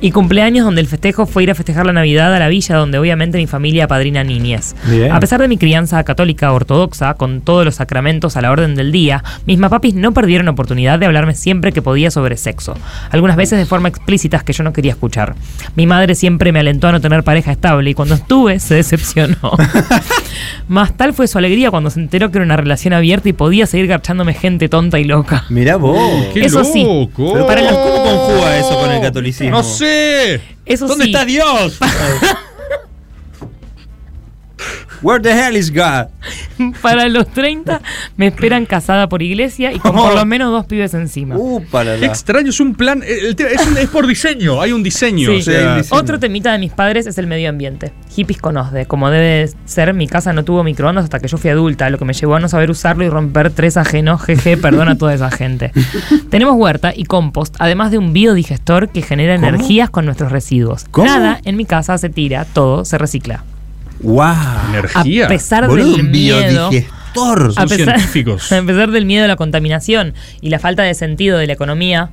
Y 0.00 0.10
cumpleaños 0.10 0.64
donde 0.64 0.80
el 0.80 0.86
festejo 0.86 1.26
fue 1.26 1.42
ir 1.42 1.50
a 1.50 1.54
festejar 1.54 1.86
la 1.86 1.92
Navidad 1.92 2.34
a 2.34 2.38
la 2.38 2.48
villa 2.48 2.76
donde 2.76 2.98
obviamente 2.98 3.38
mi 3.38 3.46
familia 3.46 3.86
padrina 3.86 4.24
niñez. 4.24 4.74
Bien. 4.88 5.12
A 5.12 5.20
pesar 5.20 5.40
de 5.40 5.48
mi 5.48 5.56
crianza 5.58 6.02
católica 6.04 6.52
ortodoxa, 6.52 7.14
con 7.16 7.40
todos 7.40 7.64
los 7.64 7.76
sacramentos 7.76 8.36
a 8.36 8.40
la 8.40 8.50
orden 8.50 8.74
del 8.74 8.92
día, 8.92 9.22
mis 9.46 9.58
mapapis 9.58 9.94
no 9.94 10.12
perdieron 10.12 10.48
oportunidad 10.48 10.98
de 10.98 11.06
hablarme 11.06 11.34
siempre 11.34 11.72
que 11.72 11.82
podía 11.82 12.10
sobre 12.10 12.36
sexo. 12.36 12.74
Algunas 13.10 13.36
veces 13.36 13.58
de 13.58 13.66
forma 13.66 13.88
explícita 13.88 14.40
que 14.40 14.52
yo 14.52 14.62
no 14.64 14.72
quería 14.72 14.92
escuchar. 14.92 15.34
Mi 15.74 15.86
madre 15.86 16.14
siempre 16.14 16.52
me 16.52 16.60
alentó 16.60 16.88
a 16.88 16.92
no 16.92 17.00
tener 17.00 17.22
pareja 17.24 17.50
estable 17.52 17.90
y 17.90 17.94
cuando 17.94 18.14
estuve 18.14 18.60
se 18.60 18.74
decepcionó. 18.74 19.36
Más 20.68 20.96
tal 20.96 21.12
fue 21.14 21.26
su 21.28 21.38
alegría 21.38 21.70
cuando 21.70 21.90
se 21.90 22.00
enteró 22.00 22.30
que 22.30 22.38
era 22.38 22.44
una 22.44 22.56
relación 22.56 22.92
abierta 22.94 23.28
y 23.28 23.32
podía 23.32 23.66
seguir 23.66 23.86
garchándome 23.86 24.34
gente 24.34 24.68
tonta 24.68 24.98
y 24.98 25.04
loca. 25.04 25.44
Mirá 25.48 25.76
vos. 25.76 26.26
¡Qué 26.34 26.44
Eso 26.44 26.64
sí. 26.64 26.82
loco! 26.84 27.32
Pero 27.32 27.46
para 27.46 27.62
los- 27.62 27.72
¿cómo 27.72 28.02
conjuga 28.02 28.58
eso 28.58 28.78
con 28.80 28.90
el 28.90 29.00
catolicismo? 29.00 29.50
No 29.50 29.62
sé. 29.62 30.40
Eso 30.64 30.86
¿Dónde 30.88 31.04
sí. 31.04 31.10
está 31.12 31.24
Dios? 31.24 31.78
Where 35.02 35.20
the 35.22 35.32
hell 35.32 35.56
is 35.56 35.70
God? 35.72 36.06
Para 36.82 37.08
los 37.08 37.28
30 37.28 37.80
me 38.16 38.28
esperan 38.28 38.66
casada 38.66 39.08
por 39.08 39.22
iglesia 39.22 39.72
y 39.72 39.78
con 39.78 39.92
por 39.94 40.14
lo 40.14 40.24
menos 40.24 40.50
dos 40.50 40.66
pibes 40.66 40.94
encima. 40.94 41.36
Uh, 41.36 41.62
para 41.70 41.96
Qué 41.98 42.06
extraño, 42.06 42.50
es 42.50 42.60
un 42.60 42.74
plan. 42.74 43.02
el- 43.06 43.26
el 43.26 43.36
tema- 43.36 43.50
es, 43.50 43.66
un- 43.66 43.76
es 43.78 43.88
por 43.88 44.06
diseño, 44.06 44.60
hay 44.60 44.72
un 44.72 44.82
diseño. 44.82 45.30
Sí. 45.30 45.36
o 45.38 45.42
sea, 45.42 45.72
Sí, 45.74 45.78
diseño. 45.82 46.00
Otro 46.00 46.18
temita 46.18 46.52
de 46.52 46.58
mis 46.58 46.72
padres 46.72 47.06
es 47.06 47.18
el 47.18 47.26
medio 47.26 47.48
ambiente. 47.50 47.92
Hippies 48.14 48.40
con 48.40 48.56
OSDE. 48.56 48.86
Como 48.86 49.10
debe 49.10 49.50
ser, 49.66 49.92
mi 49.94 50.06
casa 50.08 50.32
no 50.32 50.44
tuvo 50.44 50.64
microondas 50.64 51.04
hasta 51.04 51.18
que 51.20 51.28
yo 51.28 51.36
fui 51.38 51.50
adulta, 51.50 51.90
lo 51.90 51.98
que 51.98 52.04
me 52.04 52.12
llevó 52.14 52.34
a 52.36 52.40
no 52.40 52.48
saber 52.48 52.70
usarlo 52.70 53.04
y 53.04 53.08
romper 53.08 53.50
tres 53.50 53.76
ajenos. 53.76 54.22
Jeje, 54.22 54.56
perdón 54.56 54.88
a 54.88 54.96
toda 54.98 55.14
esa 55.14 55.30
gente. 55.30 55.72
Tenemos 56.30 56.54
huerta 56.56 56.92
y 56.96 57.04
compost, 57.04 57.54
además 57.58 57.90
de 57.90 57.98
un 57.98 58.12
biodigestor 58.12 58.88
que 58.88 59.02
genera 59.02 59.34
¿Cómo? 59.36 59.48
energías 59.48 59.90
con 59.90 60.04
nuestros 60.06 60.32
residuos. 60.32 60.84
¿Cómo? 60.90 61.06
Nada 61.06 61.40
en 61.44 61.56
mi 61.56 61.64
casa 61.66 61.98
se 61.98 62.08
tira, 62.08 62.44
todo 62.46 62.84
se 62.84 62.98
recicla. 62.98 63.44
Wow. 64.00 64.34
energía. 64.70 65.26
A 65.26 65.28
pesar 65.28 65.66
Boludo, 65.66 65.96
del 65.96 66.06
un 66.06 66.10
miedo. 66.10 66.70
Son 67.16 67.52
a 67.56 67.66
pesar, 67.66 67.98
científicos. 67.98 68.52
a 68.52 68.62
pesar 68.62 68.90
del 68.90 69.06
miedo 69.06 69.24
a 69.24 69.28
la 69.28 69.36
contaminación 69.36 70.14
y 70.40 70.50
la 70.50 70.58
falta 70.58 70.82
de 70.82 70.94
sentido 70.94 71.38
de 71.38 71.46
la 71.46 71.54
economía, 71.54 72.10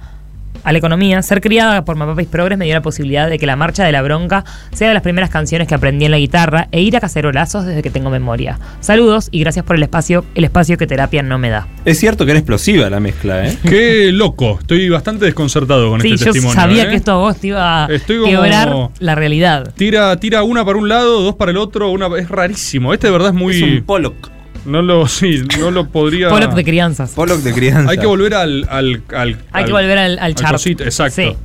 a 0.63 0.71
la 0.71 0.77
economía, 0.77 1.21
ser 1.21 1.41
criada 1.41 1.83
por 1.85 1.95
Mapapis 1.95 2.27
Progres 2.27 2.57
me 2.57 2.65
dio 2.65 2.73
la 2.73 2.81
posibilidad 2.81 3.29
de 3.29 3.37
que 3.37 3.45
la 3.45 3.55
marcha 3.55 3.83
de 3.83 3.91
la 3.91 4.01
bronca 4.01 4.45
sea 4.71 4.87
de 4.87 4.93
las 4.93 5.03
primeras 5.03 5.29
canciones 5.29 5.67
que 5.67 5.75
aprendí 5.75 6.05
en 6.05 6.11
la 6.11 6.17
guitarra 6.17 6.67
e 6.71 6.81
ir 6.81 6.95
a 6.95 6.99
cacerolazos 7.01 7.65
desde 7.65 7.81
que 7.81 7.89
tengo 7.89 8.09
memoria. 8.09 8.59
Saludos 8.79 9.27
y 9.31 9.39
gracias 9.41 9.65
por 9.65 9.75
el 9.75 9.83
espacio, 9.83 10.23
el 10.35 10.43
espacio 10.43 10.77
que 10.77 10.87
terapia 10.87 11.21
no 11.23 11.37
me 11.37 11.49
da. 11.49 11.67
Es 11.85 11.99
cierto 11.99 12.25
que 12.25 12.31
era 12.31 12.39
explosiva 12.39 12.89
la 12.89 12.99
mezcla, 12.99 13.47
¿eh? 13.47 13.57
Qué 13.63 14.11
loco. 14.13 14.57
Estoy 14.61 14.87
bastante 14.89 15.25
desconcertado 15.25 15.89
con 15.89 16.01
Sí, 16.01 16.13
este 16.13 16.25
yo 16.25 16.31
testimonio. 16.31 16.61
sabía 16.61 16.83
¿eh? 16.83 16.89
que 16.89 16.95
esto 16.95 17.11
a 17.11 17.15
vos 17.17 17.37
te 17.37 17.47
iba 17.47 17.85
a 17.85 17.87
quebrar 17.87 18.89
la 18.99 19.15
realidad. 19.15 19.73
Tira, 19.75 20.15
tira 20.17 20.43
una 20.43 20.63
para 20.63 20.77
un 20.77 20.87
lado, 20.89 21.21
dos 21.21 21.35
para 21.35 21.51
el 21.51 21.57
otro, 21.57 21.89
una 21.91 22.07
es 22.17 22.29
rarísimo. 22.29 22.93
Este 22.93 23.07
de 23.07 23.11
verdad 23.13 23.29
es 23.29 23.35
muy. 23.35 23.55
Es 23.55 23.63
un 23.63 23.83
Pollock. 23.83 24.32
No 24.65 24.81
lo, 24.81 25.07
sí, 25.19 25.43
no 25.59 25.71
lo 25.71 25.87
podría. 25.89 26.29
Pollock 26.29 26.53
de 26.53 26.63
crianzas. 26.63 27.11
Pollock 27.11 27.39
de 27.41 27.53
crianza. 27.53 27.91
Hay 27.91 27.97
que 27.97 28.05
volver 28.05 28.33
al. 28.33 28.67
al, 28.69 29.03
al- 29.15 29.37
Hay 29.51 29.63
al- 29.63 29.65
que 29.65 29.71
volver 29.71 29.97
al, 29.97 30.19
al 30.19 30.35
chart. 30.35 30.51
cosito, 30.53 30.83
exacto. 30.83 31.21
Sí. 31.21 31.35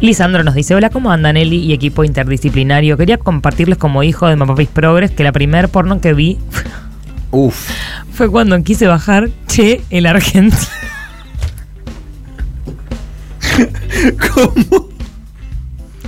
Lisandro 0.00 0.44
nos 0.44 0.54
dice, 0.54 0.76
hola, 0.76 0.90
¿cómo 0.90 1.10
andan 1.10 1.36
Eli 1.36 1.56
y 1.56 1.72
equipo 1.72 2.04
interdisciplinario? 2.04 2.96
Quería 2.96 3.18
compartirles 3.18 3.78
como 3.78 4.04
hijo 4.04 4.28
de 4.28 4.36
Mapapis 4.36 4.68
Progress 4.68 5.10
que 5.10 5.24
la 5.24 5.32
primer 5.32 5.68
porno 5.70 6.00
que 6.00 6.14
vi 6.14 6.38
Uf. 7.32 7.68
fue 8.12 8.30
cuando 8.30 8.62
quise 8.62 8.86
bajar 8.86 9.28
Che, 9.48 9.80
el 9.90 10.06
argentino. 10.06 10.56
¿Cómo? 14.34 14.88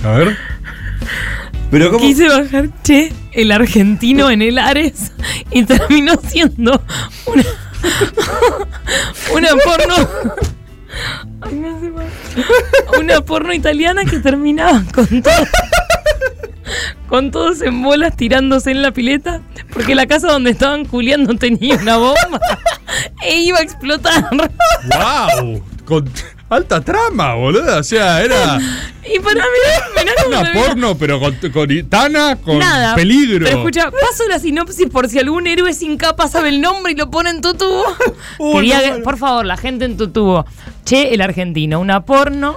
A 0.03 0.11
ver. 0.11 0.37
Pero 1.69 1.91
cómo. 1.91 1.99
Quise 2.01 2.27
bajar 2.29 2.69
Che, 2.83 3.11
el 3.31 3.51
argentino 3.51 4.29
en 4.29 4.41
el 4.41 4.57
Ares 4.57 5.11
y 5.51 5.63
terminó 5.63 6.13
siendo 6.27 6.81
una, 7.25 7.43
una 9.33 9.49
porno. 9.63 9.95
Ay. 11.41 11.63
Una 12.99 13.21
porno 13.21 13.53
italiana 13.53 14.05
que 14.05 14.19
terminaba 14.19 14.83
con 14.93 15.21
todo. 15.21 15.47
Con 17.07 17.31
todos 17.31 17.61
en 17.61 17.81
bolas 17.81 18.15
tirándose 18.15 18.71
en 18.71 18.81
la 18.81 18.91
pileta, 18.91 19.41
porque 19.73 19.95
la 19.95 20.05
casa 20.05 20.27
donde 20.27 20.51
estaban 20.51 20.85
culiando 20.85 21.33
tenía 21.35 21.75
una 21.75 21.97
bomba 21.97 22.39
e 23.23 23.41
iba 23.41 23.59
a 23.59 23.61
explotar. 23.61 24.29
¡Wow! 24.29 25.63
Alta 26.51 26.81
trama, 26.81 27.33
boludo. 27.35 27.79
O 27.79 27.83
sea, 27.83 28.21
era 28.23 28.59
Y 29.03 29.19
para 29.19 29.41
cómo 29.41 30.27
una 30.41 30.53
porno, 30.53 30.97
pero 30.97 31.19
con, 31.19 31.35
con 31.51 31.89
Tana, 31.89 32.35
con 32.37 32.59
Nada. 32.59 32.95
peligro. 32.95 33.45
Pero 33.45 33.57
escucha, 33.59 33.89
paso 33.91 34.27
la 34.29 34.39
sinopsis 34.39 34.87
por 34.89 35.09
si 35.09 35.19
algún 35.19 35.47
héroe 35.47 35.73
sin 35.73 35.97
capa 35.97 36.27
sabe 36.27 36.49
el 36.49 36.61
nombre 36.61 36.91
y 36.91 36.95
lo 36.95 37.09
pone 37.09 37.29
en 37.31 37.41
tu 37.41 37.53
tubo. 37.55 37.83
Quería 38.53 38.81
que- 38.83 39.01
por 39.01 39.17
favor, 39.17 39.45
la 39.45 39.57
gente 39.57 39.85
en 39.85 39.97
tu 39.97 40.09
tubo. 40.09 40.45
Che, 40.85 41.13
el 41.13 41.21
argentino, 41.21 41.79
una 41.79 42.01
porno 42.05 42.55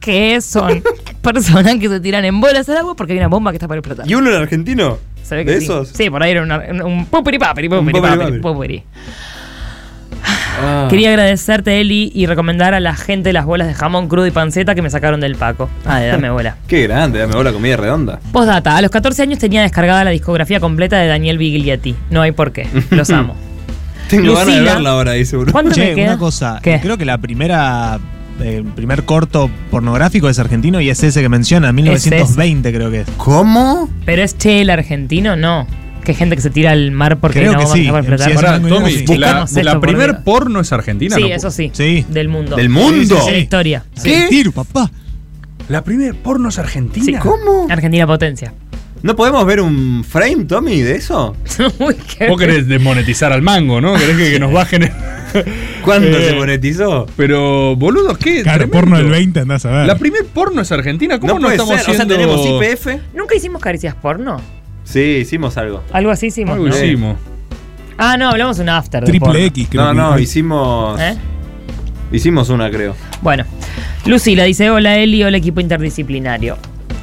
que 0.00 0.40
son 0.40 0.82
personas 1.22 1.76
que 1.76 1.88
se 1.88 2.00
tiran 2.00 2.24
en 2.24 2.40
bolas 2.40 2.68
al 2.68 2.78
agua 2.78 2.94
porque 2.96 3.12
hay 3.14 3.18
una 3.20 3.28
bomba 3.28 3.50
que 3.52 3.56
está 3.56 3.68
para 3.68 3.78
explotar. 3.78 4.08
¿Y 4.08 4.14
uno 4.14 4.28
era 4.30 4.38
argentino? 4.40 4.98
¿De 5.30 5.58
sí. 5.58 5.64
esos? 5.64 5.88
Sí, 5.88 6.10
por 6.10 6.22
ahí 6.22 6.32
era 6.32 6.42
una- 6.42 6.62
un 6.84 7.06
poperi 7.06 7.38
paperi, 7.38 7.68
Un 7.68 7.86
poperi 7.86 8.00
paperi. 8.00 8.40
poperi. 8.40 8.82
Ah. 10.64 10.86
Quería 10.88 11.10
agradecerte, 11.10 11.80
Eli, 11.80 12.10
y 12.14 12.26
recomendar 12.26 12.74
a 12.74 12.80
la 12.80 12.94
gente 12.94 13.32
las 13.32 13.44
bolas 13.44 13.68
de 13.68 13.74
jamón 13.74 14.08
crudo 14.08 14.26
y 14.26 14.30
panceta 14.30 14.74
que 14.74 14.82
me 14.82 14.90
sacaron 14.90 15.20
del 15.20 15.36
Paco. 15.36 15.68
Ah, 15.84 15.98
de 16.00 16.08
dame 16.08 16.30
bola. 16.30 16.56
Qué 16.68 16.82
grande, 16.82 17.18
dame 17.18 17.34
bola 17.34 17.52
comida 17.52 17.76
redonda. 17.76 18.20
Postdata, 18.32 18.76
a 18.76 18.82
los 18.82 18.90
14 18.90 19.22
años 19.22 19.38
tenía 19.38 19.62
descargada 19.62 20.04
la 20.04 20.10
discografía 20.10 20.60
completa 20.60 20.98
de 20.98 21.06
Daniel 21.08 21.38
Biglietti. 21.38 21.94
No 22.10 22.22
hay 22.22 22.32
por 22.32 22.52
qué. 22.52 22.66
Los 22.90 23.10
amo. 23.10 23.36
Tengo 24.08 24.32
ganas 24.34 24.46
de 24.46 24.52
Lucila. 24.52 24.72
verla 24.74 24.90
ahora, 24.90 25.12
dice 25.12 25.36
Bruno. 25.36 25.52
¿Cuánto 25.52 25.70
me 25.70 25.74
Che, 25.76 25.94
queda? 25.94 26.06
una 26.12 26.18
cosa. 26.18 26.60
¿Qué? 26.62 26.78
Creo 26.80 26.96
que 26.98 27.04
la 27.04 27.18
primera. 27.18 27.98
El 28.40 28.64
primer 28.64 29.04
corto 29.04 29.48
pornográfico 29.70 30.28
es 30.28 30.40
argentino 30.40 30.80
y 30.80 30.90
es 30.90 31.00
ese 31.04 31.22
que 31.22 31.28
menciona, 31.28 31.72
1920 31.72 32.72
creo 32.72 32.90
que 32.90 33.02
es. 33.02 33.08
¿Cómo? 33.16 33.88
Pero 34.04 34.22
es 34.22 34.36
Che 34.36 34.60
el 34.60 34.70
argentino, 34.70 35.36
no. 35.36 35.68
Que 36.04 36.12
hay 36.12 36.16
gente 36.16 36.36
que 36.36 36.42
se 36.42 36.50
tira 36.50 36.70
al 36.72 36.90
mar 36.92 37.18
porque 37.18 37.40
Creo 37.40 37.52
no 37.54 37.58
que 37.60 37.66
sí. 37.66 37.88
a 37.88 37.98
explotar. 37.98 38.28
Sí, 38.28 38.34
Pará, 38.34 38.60
Tommy, 38.60 38.92
la, 39.18 39.42
esto, 39.44 39.62
la 39.62 39.80
primer 39.80 40.22
porno 40.22 40.60
es 40.60 40.70
argentina. 40.72 41.16
Sí, 41.16 41.22
¿no? 41.22 41.28
eso 41.28 41.50
sí. 41.50 41.70
Sí. 41.72 42.04
Del 42.10 42.28
mundo. 42.28 42.56
¿Del 42.56 42.68
mundo? 42.68 43.18
La 43.26 43.38
historia. 43.38 43.84
¿Qué? 44.02 44.26
Tiro, 44.28 44.52
papá. 44.52 44.90
La 45.68 45.82
primer 45.82 46.14
porno 46.14 46.50
es 46.50 46.58
argentina. 46.58 47.06
Sí. 47.06 47.14
¿Cómo? 47.14 47.66
Argentina 47.70 48.06
potencia. 48.06 48.52
¿No 49.02 49.16
podemos 49.16 49.44
ver 49.46 49.60
un 49.60 50.02
frame, 50.02 50.44
Tommy, 50.44 50.80
de 50.80 50.96
eso? 50.96 51.36
Uy, 51.78 51.94
qué- 52.18 52.26
Vos 52.28 52.38
querés 52.38 52.66
desmonetizar 52.68 53.32
al 53.32 53.42
mango, 53.42 53.80
¿no? 53.80 53.94
Querés 53.94 54.16
que, 54.16 54.30
que 54.32 54.38
nos 54.40 54.52
bajen. 54.52 54.84
el- 54.84 54.92
¿Cuándo 55.84 56.16
Eh, 56.18 56.28
se 56.30 56.34
monetizó? 56.36 57.06
Pero, 57.16 57.76
boludo, 57.76 58.14
¿qué? 58.16 58.42
Claro, 58.42 58.70
porno 58.70 58.96
del 58.96 59.08
20, 59.08 59.40
andás 59.40 59.64
a 59.66 59.70
ver. 59.70 59.86
La 59.86 59.96
primer 59.98 60.24
porno 60.26 60.62
es 60.62 60.70
argentina. 60.72 61.18
¿Cómo 61.18 61.38
no 61.38 61.50
estamos 61.50 61.72
ser. 61.80 61.80
haciendo? 61.80 62.14
O 62.14 62.16
sea, 62.18 62.26
tenemos 62.46 62.62
IPF. 62.62 63.14
¿Nunca 63.14 63.34
hicimos 63.34 63.60
caricias 63.60 63.94
porno? 63.94 64.40
Sí, 64.84 65.00
hicimos 65.22 65.56
algo. 65.56 65.82
Algo 65.92 66.10
así 66.10 66.26
hicimos. 66.26 66.54
Algo 66.54 66.68
¿no? 66.68 66.76
hicimos. 66.76 67.16
Ah, 67.96 68.16
no, 68.16 68.28
hablamos 68.28 68.56
de 68.56 68.62
un 68.64 68.68
after. 68.68 69.04
Triple. 69.04 69.46
X, 69.46 69.68
creo 69.70 69.84
No, 69.84 69.90
que 69.90 69.96
no, 69.96 70.18
hicimos. 70.18 71.00
¿Eh? 71.00 71.16
Hicimos 72.12 72.48
una, 72.50 72.70
creo. 72.70 72.94
Bueno, 73.22 73.44
Lucila 74.06 74.44
dice: 74.44 74.70
Hola 74.70 74.96
Eli, 74.98 75.22
hola 75.24 75.36
equipo 75.36 75.60
interdisciplinario. 75.60 76.56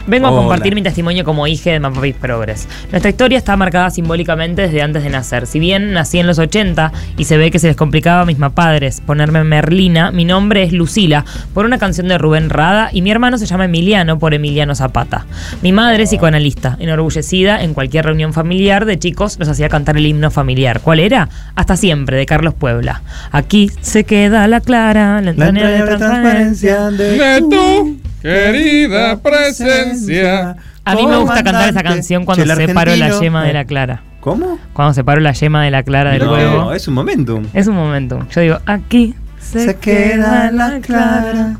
Vengo 0.07 0.27
a 0.27 0.31
compartir 0.31 0.75
mi 0.75 0.81
testimonio 0.81 1.23
como 1.23 1.47
hija 1.47 1.71
de 1.71 1.79
Mapapis 1.79 2.15
Progress. 2.15 2.67
Nuestra 2.91 3.09
historia 3.09 3.37
está 3.37 3.55
marcada 3.55 3.89
simbólicamente 3.89 4.63
desde 4.63 4.81
antes 4.81 5.03
de 5.03 5.09
nacer. 5.09 5.47
Si 5.47 5.59
bien 5.59 5.93
nací 5.93 6.19
en 6.19 6.27
los 6.27 6.39
80 6.39 6.91
y 7.17 7.25
se 7.25 7.37
ve 7.37 7.51
que 7.51 7.59
se 7.59 7.67
les 7.67 7.75
complicaba 7.75 8.21
a 8.21 8.25
mis 8.25 8.37
padres 8.53 9.01
ponerme 9.01 9.43
Merlina, 9.43 10.11
mi 10.11 10.25
nombre 10.25 10.63
es 10.63 10.73
Lucila 10.73 11.25
por 11.53 11.65
una 11.65 11.77
canción 11.77 12.07
de 12.07 12.17
Rubén 12.17 12.49
Rada 12.49 12.89
y 12.91 13.01
mi 13.01 13.11
hermano 13.11 13.37
se 13.37 13.45
llama 13.45 13.65
Emiliano 13.65 14.17
por 14.17 14.33
Emiliano 14.33 14.75
Zapata. 14.75 15.25
Mi 15.61 15.71
madre 15.71 16.03
es 16.03 16.09
psicoanalista, 16.09 16.77
enorgullecida 16.79 17.61
en 17.61 17.73
cualquier 17.73 18.05
reunión 18.05 18.33
familiar 18.33 18.85
de 18.85 18.97
chicos 18.97 19.39
nos 19.39 19.47
hacía 19.47 19.69
cantar 19.69 19.97
el 19.97 20.05
himno 20.05 20.31
familiar. 20.31 20.81
¿Cuál 20.81 20.99
era? 20.99 21.29
Hasta 21.55 21.77
siempre, 21.77 22.17
de 22.17 22.25
Carlos 22.25 22.53
Puebla. 22.53 23.01
Aquí 23.31 23.71
se 23.81 24.03
queda 24.03 24.47
la 24.47 24.61
clara, 24.61 25.21
la 25.21 25.31
entraña 25.31 25.69
de 25.69 25.97
transparencia. 25.97 26.89
De 26.91 27.41
tu 27.41 28.00
querida 28.21 29.17
presencia. 29.21 30.55
A 30.83 30.95
mí 30.95 31.05
me 31.07 31.17
gusta 31.17 31.43
cantar 31.43 31.69
esa 31.69 31.83
canción 31.83 32.25
cuando 32.25 32.45
separo 32.55 32.95
la 32.95 33.19
yema 33.19 33.43
de 33.43 33.53
la 33.53 33.65
clara. 33.65 34.03
¿Cómo? 34.19 34.59
Cuando 34.73 34.93
separo 34.93 35.19
la 35.19 35.33
yema 35.33 35.63
de 35.63 35.71
la 35.71 35.83
clara 35.83 36.11
del 36.11 36.25
no, 36.25 36.33
huevo. 36.33 36.73
es 36.73 36.87
un 36.87 36.93
momentum. 36.93 37.43
Es 37.53 37.67
un 37.67 37.75
momento. 37.75 38.25
Yo 38.31 38.41
digo, 38.41 38.59
aquí 38.65 39.15
se, 39.39 39.65
Se 39.65 39.75
queda 39.77 40.51
la 40.51 40.69
la 40.69 40.79
clara. 40.79 41.57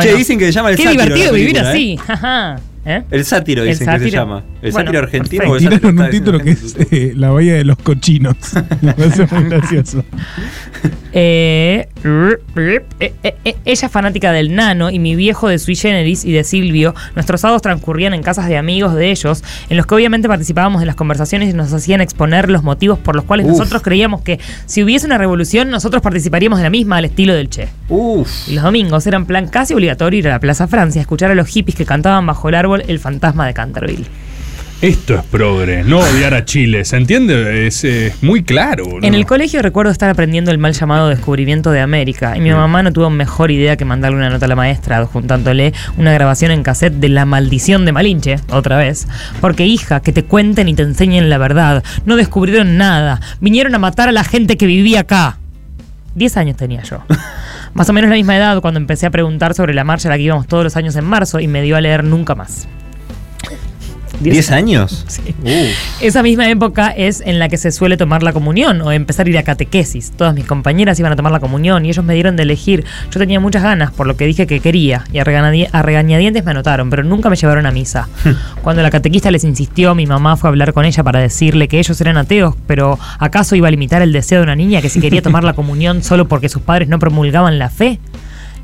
Che, 0.00 0.14
dicen 0.14 0.38
que 0.38 0.46
se 0.46 0.52
llama 0.52 0.70
el 0.70 0.76
Qué 0.76 0.82
sátiro 0.84 1.02
divertido 1.04 1.32
la 1.32 1.38
vivir 1.38 1.58
así. 1.60 1.98
¿eh? 2.08 2.56
¿Eh? 2.86 3.02
El 3.10 3.24
sátiro 3.24 3.62
El 3.62 3.68
dicen 3.70 3.86
que 3.86 3.92
se 3.92 3.98
sátiro. 3.98 4.20
llama. 4.22 4.42
El 4.60 4.72
Bueno, 4.72 4.86
sátiro 4.90 5.02
argentino. 5.04 5.44
o 5.50 5.56
el 5.56 5.62
sátiro 5.62 5.88
un 5.88 6.10
título 6.10 6.38
que 6.40 6.50
es 6.50 6.76
eh, 6.90 7.12
La 7.16 7.30
Bahía 7.30 7.54
de 7.54 7.64
los 7.64 7.78
Cochinos. 7.78 8.36
Me 8.82 8.92
parece 8.92 9.26
muy 9.30 9.44
gracioso. 9.44 10.04
Eh, 11.16 11.86
eh, 12.04 12.82
eh, 12.98 13.12
eh, 13.22 13.54
ella 13.64 13.86
es 13.86 13.92
fanática 13.92 14.32
del 14.32 14.52
nano 14.56 14.90
y 14.90 14.98
mi 14.98 15.14
viejo 15.14 15.46
de 15.48 15.60
Sui 15.60 15.76
Generis 15.76 16.24
y 16.24 16.32
de 16.32 16.42
Silvio. 16.42 16.92
Nuestros 17.14 17.40
sábados 17.40 17.62
transcurrían 17.62 18.14
en 18.14 18.22
casas 18.24 18.48
de 18.48 18.56
amigos 18.56 18.96
de 18.96 19.12
ellos, 19.12 19.44
en 19.68 19.76
los 19.76 19.86
que 19.86 19.94
obviamente 19.94 20.26
participábamos 20.26 20.80
de 20.80 20.86
las 20.86 20.96
conversaciones 20.96 21.50
y 21.50 21.52
nos 21.56 21.72
hacían 21.72 22.00
exponer 22.00 22.50
los 22.50 22.64
motivos 22.64 22.98
por 22.98 23.14
los 23.14 23.24
cuales 23.24 23.46
Uf. 23.46 23.52
nosotros 23.52 23.82
creíamos 23.82 24.22
que 24.22 24.40
si 24.66 24.82
hubiese 24.82 25.06
una 25.06 25.16
revolución, 25.16 25.70
nosotros 25.70 26.02
participaríamos 26.02 26.58
de 26.58 26.64
la 26.64 26.70
misma 26.70 26.96
al 26.96 27.04
estilo 27.04 27.32
del 27.32 27.48
Che. 27.48 27.68
Uf. 27.88 28.48
Y 28.48 28.54
los 28.56 28.64
domingos 28.64 29.06
eran 29.06 29.24
plan 29.24 29.46
casi 29.46 29.72
obligatorio 29.72 30.18
ir 30.18 30.26
a 30.26 30.32
la 30.32 30.40
Plaza 30.40 30.66
Francia 30.66 31.00
a 31.00 31.02
escuchar 31.02 31.30
a 31.30 31.36
los 31.36 31.46
hippies 31.46 31.76
que 31.76 31.86
cantaban 31.86 32.26
bajo 32.26 32.48
el 32.48 32.56
árbol 32.56 32.73
El 32.86 32.98
fantasma 32.98 33.46
de 33.46 33.54
Canterville. 33.54 34.06
Esto 34.84 35.14
es 35.14 35.24
progre, 35.24 35.82
no 35.82 36.00
odiar 36.00 36.34
a 36.34 36.44
Chile. 36.44 36.84
¿Se 36.84 36.96
entiende? 36.98 37.66
Es 37.66 37.86
muy 38.20 38.42
claro. 38.42 38.84
En 39.00 39.14
el 39.14 39.24
colegio 39.24 39.62
recuerdo 39.62 39.90
estar 39.90 40.10
aprendiendo 40.10 40.50
el 40.50 40.58
mal 40.58 40.74
llamado 40.74 41.08
descubrimiento 41.08 41.70
de 41.70 41.80
América 41.80 42.36
y 42.36 42.40
mi 42.40 42.50
mamá 42.50 42.82
no 42.82 42.92
tuvo 42.92 43.08
mejor 43.08 43.50
idea 43.50 43.78
que 43.78 43.86
mandarle 43.86 44.18
una 44.18 44.28
nota 44.28 44.44
a 44.44 44.48
la 44.48 44.56
maestra 44.56 44.98
adjuntándole 44.98 45.72
una 45.96 46.12
grabación 46.12 46.50
en 46.50 46.62
cassette 46.62 46.94
de 46.94 47.08
La 47.08 47.24
maldición 47.24 47.86
de 47.86 47.92
Malinche, 47.92 48.36
otra 48.50 48.76
vez. 48.76 49.08
Porque 49.40 49.64
hija, 49.64 50.00
que 50.00 50.12
te 50.12 50.24
cuenten 50.24 50.68
y 50.68 50.74
te 50.74 50.82
enseñen 50.82 51.30
la 51.30 51.38
verdad. 51.38 51.82
No 52.04 52.16
descubrieron 52.16 52.76
nada. 52.76 53.22
Vinieron 53.40 53.74
a 53.74 53.78
matar 53.78 54.10
a 54.10 54.12
la 54.12 54.24
gente 54.24 54.58
que 54.58 54.66
vivía 54.66 55.00
acá. 55.00 55.38
Diez 56.14 56.36
años 56.36 56.58
tenía 56.58 56.82
yo. 56.82 57.02
Más 57.74 57.88
o 57.90 57.92
menos 57.92 58.08
la 58.08 58.14
misma 58.14 58.36
edad 58.36 58.60
cuando 58.60 58.78
empecé 58.78 59.06
a 59.06 59.10
preguntar 59.10 59.52
sobre 59.54 59.74
la 59.74 59.82
marcha 59.82 60.08
a 60.08 60.10
la 60.10 60.16
que 60.16 60.22
íbamos 60.22 60.46
todos 60.46 60.62
los 60.62 60.76
años 60.76 60.94
en 60.94 61.04
marzo 61.04 61.40
y 61.40 61.48
me 61.48 61.60
dio 61.60 61.76
a 61.76 61.80
leer 61.80 62.04
nunca 62.04 62.36
más. 62.36 62.68
¿Diez 64.20 64.50
años? 64.50 65.04
Sí. 65.08 65.34
Uf. 65.42 66.02
Esa 66.02 66.22
misma 66.22 66.48
época 66.48 66.88
es 66.88 67.20
en 67.20 67.38
la 67.38 67.48
que 67.48 67.56
se 67.56 67.72
suele 67.72 67.96
tomar 67.96 68.22
la 68.22 68.32
comunión 68.32 68.80
o 68.82 68.92
empezar 68.92 69.26
a 69.26 69.30
ir 69.30 69.38
a 69.38 69.42
catequesis. 69.42 70.12
Todas 70.12 70.34
mis 70.34 70.44
compañeras 70.44 70.98
iban 70.98 71.12
a 71.12 71.16
tomar 71.16 71.32
la 71.32 71.40
comunión 71.40 71.84
y 71.84 71.90
ellos 71.90 72.04
me 72.04 72.14
dieron 72.14 72.36
de 72.36 72.44
elegir. 72.44 72.84
Yo 73.10 73.20
tenía 73.20 73.40
muchas 73.40 73.62
ganas, 73.62 73.90
por 73.92 74.06
lo 74.06 74.16
que 74.16 74.26
dije 74.26 74.46
que 74.46 74.60
quería, 74.60 75.04
y 75.12 75.18
a 75.18 75.24
regañadientes 75.24 76.44
me 76.44 76.50
anotaron, 76.50 76.90
pero 76.90 77.02
nunca 77.04 77.30
me 77.30 77.36
llevaron 77.36 77.66
a 77.66 77.70
misa. 77.70 78.08
Cuando 78.62 78.82
la 78.82 78.90
catequista 78.90 79.30
les 79.30 79.44
insistió, 79.44 79.94
mi 79.94 80.06
mamá 80.06 80.36
fue 80.36 80.48
a 80.48 80.50
hablar 80.50 80.72
con 80.72 80.84
ella 80.84 81.02
para 81.02 81.20
decirle 81.20 81.68
que 81.68 81.78
ellos 81.78 82.00
eran 82.00 82.16
ateos, 82.16 82.54
pero 82.66 82.98
¿acaso 83.18 83.56
iba 83.56 83.68
a 83.68 83.70
limitar 83.70 84.02
el 84.02 84.12
deseo 84.12 84.38
de 84.38 84.44
una 84.44 84.56
niña 84.56 84.80
que 84.80 84.88
si 84.88 85.00
quería 85.00 85.22
tomar 85.22 85.44
la 85.44 85.54
comunión 85.54 86.02
solo 86.02 86.28
porque 86.28 86.48
sus 86.48 86.62
padres 86.62 86.88
no 86.88 86.98
promulgaban 86.98 87.58
la 87.58 87.70
fe? 87.70 87.98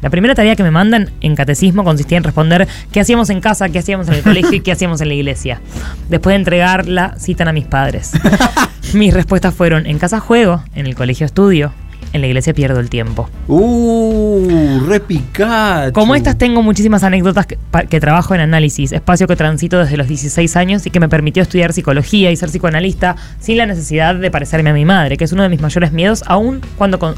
La 0.03 0.11
primera 0.11 0.35
tarea 0.35 0.57
que 0.57 0.63
me 0.63 0.71
mandan 0.71 1.11
en 1.21 1.37
catecismo 1.37 1.85
consistía 1.85 2.17
en 2.19 2.25
responder 2.25 2.67
qué 2.91 3.01
hacíamos 3.01 3.29
en 3.31 3.41
casa, 3.41 3.69
qué 3.69 3.79
hacíamos 3.81 4.09
en 4.09 4.15
el 4.15 4.23
colegio 4.23 4.53
y 4.55 4.61
qué 4.61 4.73
hacíamos 4.73 5.01
en 5.01 5.09
la 5.09 5.15
iglesia. 5.15 5.61
Después 6.09 6.33
de 6.33 6.37
entregarla, 6.39 7.15
citan 7.19 7.49
a 7.49 7.53
mis 7.53 7.67
padres. 7.67 8.13
Mis 8.95 9.13
respuestas 9.15 9.55
fueron, 9.55 9.87
en 9.87 9.99
casa 9.99 10.19
juego, 10.21 10.63
en 10.75 10.87
el 10.87 10.95
colegio 10.97 11.25
estudio, 11.27 11.73
en 12.13 12.23
la 12.23 12.27
iglesia 12.27 12.53
pierdo 12.55 12.81
el 12.81 12.89
tiempo. 12.91 13.29
Uh, 13.47 14.81
re 14.89 14.99
Pikachu. 15.01 15.93
Como 15.93 16.15
estas 16.17 16.37
tengo 16.39 16.61
muchísimas 16.63 17.05
anécdotas 17.05 17.47
que, 17.47 17.57
pa- 17.71 17.85
que 17.85 18.01
trabajo 18.01 18.35
en 18.35 18.41
análisis, 18.41 18.91
espacio 18.93 19.29
que 19.29 19.37
transito 19.37 19.79
desde 19.79 19.97
los 19.97 20.09
16 20.09 20.57
años 20.57 20.87
y 20.87 20.91
que 20.91 20.99
me 20.99 21.09
permitió 21.09 21.43
estudiar 21.43 21.73
psicología 21.73 22.31
y 22.33 22.37
ser 22.37 22.49
psicoanalista 22.49 23.15
sin 23.39 23.59
la 23.59 23.67
necesidad 23.67 24.15
de 24.17 24.31
parecerme 24.31 24.71
a 24.71 24.75
mi 24.75 24.85
madre, 24.85 25.17
que 25.17 25.25
es 25.25 25.33
uno 25.33 25.43
de 25.45 25.51
mis 25.51 25.61
mayores 25.61 25.93
miedos, 25.93 26.25
aún 26.27 26.61
cuando 26.77 26.99
con- 26.99 27.15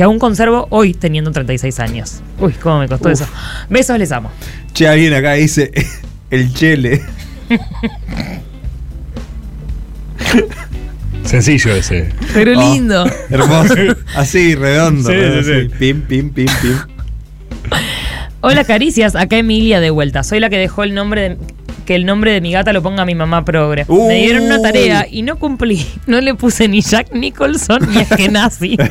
que 0.00 0.04
aún 0.04 0.18
conservo 0.18 0.66
hoy 0.70 0.94
teniendo 0.94 1.30
36 1.30 1.78
años. 1.78 2.22
Uy, 2.38 2.54
cómo 2.54 2.78
me 2.78 2.88
costó 2.88 3.10
eso. 3.10 3.26
Besos, 3.68 3.98
les 3.98 4.10
amo. 4.12 4.30
Che, 4.72 4.88
alguien 4.88 5.12
acá 5.12 5.34
dice 5.34 5.70
el 6.30 6.54
chele. 6.54 7.02
Sencillo 11.24 11.74
ese. 11.74 12.08
Pero 12.32 12.58
Oh, 12.58 12.72
lindo. 12.72 13.04
Hermoso. 13.28 13.74
Así, 14.16 14.54
redondo. 14.54 15.06
Sí, 15.06 15.14
¿verdad? 15.14 15.42
sí, 15.42 15.44
sí. 15.44 15.52
Así, 15.52 15.68
Pim, 15.78 16.00
pim, 16.00 16.30
pim, 16.30 16.46
pim. 16.62 16.78
Hola 18.40 18.64
caricias, 18.64 19.14
acá 19.14 19.36
Emilia 19.36 19.80
de 19.80 19.90
vuelta. 19.90 20.22
Soy 20.22 20.40
la 20.40 20.48
que 20.48 20.56
dejó 20.56 20.82
el 20.82 20.94
nombre 20.94 21.20
de, 21.28 21.36
que 21.84 21.94
el 21.94 22.06
nombre 22.06 22.32
de 22.32 22.40
mi 22.40 22.52
gata 22.52 22.72
lo 22.72 22.80
ponga 22.82 23.04
mi 23.04 23.14
mamá 23.14 23.44
progre. 23.44 23.84
Me 23.86 24.14
dieron 24.14 24.44
una 24.44 24.62
tarea 24.62 25.06
y 25.10 25.20
no 25.20 25.38
cumplí. 25.38 25.86
No 26.06 26.22
le 26.22 26.34
puse 26.34 26.68
ni 26.68 26.80
Jack 26.80 27.12
Nicholson 27.12 27.86
ni 27.90 27.98
Eskenazi. 27.98 28.78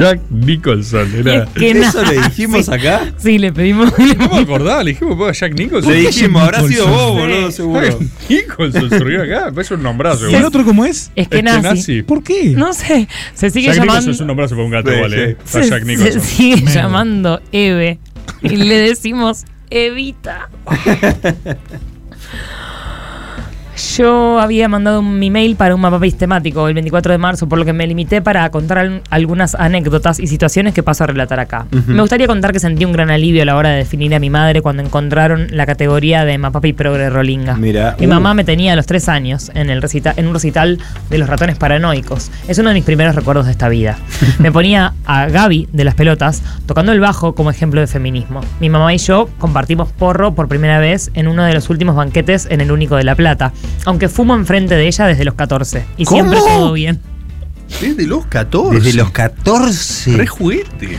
Jack 0.00 0.20
Nicholson. 0.30 1.14
Era. 1.14 1.44
Eskenazi. 1.44 1.98
¿Eso 1.98 2.04
le 2.12 2.22
dijimos 2.22 2.68
acá? 2.68 3.12
Sí, 3.18 3.38
le 3.38 3.52
pedimos. 3.52 3.92
No 4.18 4.28
me 4.28 4.38
acordaba, 4.40 4.82
le 4.82 4.92
dijimos 4.92 5.16
"¿Puedo 5.16 5.30
a 5.30 5.32
Jack 5.32 5.52
Nicholson. 5.58 5.92
Le 5.92 6.00
dijimos, 6.00 6.42
habrá 6.42 6.62
sido 6.66 6.86
vos, 6.88 7.12
Sí. 7.14 7.18
boludo, 7.20 7.50
seguro. 7.50 7.82
Jack 7.86 7.98
Nicholson 8.28 8.90
surgió 8.90 9.22
acá. 9.22 9.52
Es 9.60 9.70
un 9.70 9.82
nombrazo. 9.82 10.30
¿Y 10.30 10.34
el 10.34 10.44
otro 10.44 10.64
cómo 10.64 10.84
es? 10.84 11.10
Eskenazi. 11.14 11.56
Eskenazi. 11.58 12.02
¿Por 12.02 12.22
qué? 12.22 12.50
No 12.56 12.72
sé, 12.72 13.06
se 13.34 13.50
sigue 13.50 13.66
Jack 13.68 13.76
llamando. 13.76 13.92
Nicholson 14.00 14.14
es 14.14 14.20
un 14.20 14.26
nombrazo 14.26 14.54
para 14.54 14.64
un 14.64 14.70
gato, 14.70 14.90
Sí, 14.90 15.00
vale. 15.00 15.26
sí. 15.26 15.32
Está 15.44 15.62
se, 15.62 15.68
Jack 15.70 15.80
se 15.80 15.86
Nicholson. 15.86 16.20
sigue 16.22 16.56
Meo. 16.62 16.74
llamando 16.74 17.40
Eve. 17.52 17.98
Y 18.42 18.56
le 18.56 18.78
decimos 18.78 19.44
Evita. 19.70 20.48
Yo 23.96 24.38
había 24.40 24.68
mandado 24.68 25.00
un 25.00 25.22
email 25.22 25.56
para 25.56 25.74
un 25.74 25.80
mapa 25.80 25.98
temático 26.16 26.68
el 26.68 26.74
24 26.74 27.12
de 27.12 27.18
marzo, 27.18 27.48
por 27.48 27.58
lo 27.58 27.64
que 27.64 27.72
me 27.72 27.86
limité 27.86 28.20
para 28.20 28.48
contar 28.50 28.78
al- 28.78 29.02
algunas 29.10 29.54
anécdotas 29.54 30.20
y 30.20 30.26
situaciones 30.26 30.74
que 30.74 30.82
paso 30.82 31.04
a 31.04 31.06
relatar 31.06 31.40
acá. 31.40 31.66
Me 31.86 32.00
gustaría 32.00 32.26
contar 32.26 32.52
que 32.52 32.60
sentí 32.60 32.84
un 32.84 32.92
gran 32.92 33.10
alivio 33.10 33.42
a 33.42 33.44
la 33.46 33.56
hora 33.56 33.70
de 33.70 33.76
definir 33.78 34.14
a 34.14 34.18
mi 34.20 34.28
madre 34.30 34.60
cuando 34.60 34.82
encontraron 34.82 35.48
la 35.50 35.66
categoría 35.66 36.24
de 36.24 36.36
Mapapi 36.38 36.72
Progre 36.74 37.08
Rolinga. 37.10 37.54
Mira, 37.56 37.96
Mi 37.98 38.06
uh. 38.06 38.10
mamá 38.10 38.34
me 38.34 38.44
tenía 38.44 38.74
a 38.74 38.76
los 38.76 38.86
tres 38.86 39.08
años 39.08 39.50
en, 39.54 39.70
el 39.70 39.80
recita- 39.82 40.14
en 40.16 40.26
un 40.26 40.34
recital 40.34 40.78
de 41.08 41.18
los 41.18 41.28
ratones 41.28 41.56
paranoicos. 41.56 42.30
Es 42.48 42.58
uno 42.58 42.68
de 42.68 42.74
mis 42.74 42.84
primeros 42.84 43.14
recuerdos 43.14 43.46
de 43.46 43.52
esta 43.52 43.68
vida. 43.68 43.96
Me 44.38 44.52
ponía 44.52 44.92
a 45.06 45.26
Gaby 45.26 45.68
de 45.72 45.84
las 45.84 45.94
pelotas 45.94 46.42
tocando 46.66 46.92
el 46.92 47.00
bajo 47.00 47.34
como 47.34 47.50
ejemplo 47.50 47.80
de 47.80 47.86
feminismo. 47.86 48.40
Mi 48.60 48.68
mamá 48.68 48.92
y 48.94 48.98
yo 48.98 49.28
compartimos 49.38 49.90
porro 49.92 50.34
por 50.34 50.48
primera 50.48 50.78
vez 50.80 51.10
en 51.14 51.28
uno 51.28 51.44
de 51.44 51.54
los 51.54 51.70
últimos 51.70 51.96
banquetes 51.96 52.46
en 52.50 52.60
el 52.60 52.70
Único 52.72 52.96
de 52.96 53.04
La 53.04 53.14
Plata, 53.14 53.52
aunque 53.84 54.08
fumo 54.08 54.34
enfrente 54.34 54.74
de 54.74 54.86
ella 54.86 55.06
desde 55.06 55.24
los 55.24 55.34
14. 55.34 55.84
Y 55.96 56.04
¿Cómo? 56.04 56.20
siempre 56.20 56.40
todo 56.40 56.72
bien. 56.72 57.00
Desde 57.80 58.06
los 58.06 58.26
14. 58.26 58.80
Desde 58.80 58.92
los 58.94 59.10
14. 59.10 60.16
Re 60.16 60.26
juguete. 60.26 60.98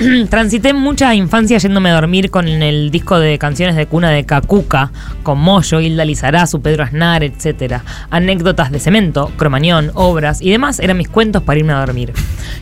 Transité 0.30 0.72
mucha 0.72 1.14
infancia 1.14 1.58
yéndome 1.58 1.90
a 1.90 1.94
dormir 1.94 2.30
con 2.30 2.48
el 2.48 2.90
disco 2.90 3.18
de 3.18 3.38
canciones 3.38 3.76
de 3.76 3.84
cuna 3.84 4.08
de 4.08 4.24
Cacuca, 4.24 4.92
con 5.22 5.38
Moyo, 5.38 5.78
Hilda 5.80 6.06
Lizarazu, 6.06 6.62
Pedro 6.62 6.84
Aznar, 6.84 7.22
etc. 7.22 7.82
Anécdotas 8.08 8.72
de 8.72 8.80
cemento, 8.80 9.30
cromañón, 9.36 9.90
obras 9.92 10.40
y 10.40 10.50
demás 10.50 10.80
eran 10.80 10.96
mis 10.96 11.08
cuentos 11.08 11.42
para 11.42 11.58
irme 11.58 11.74
a 11.74 11.80
dormir. 11.80 12.14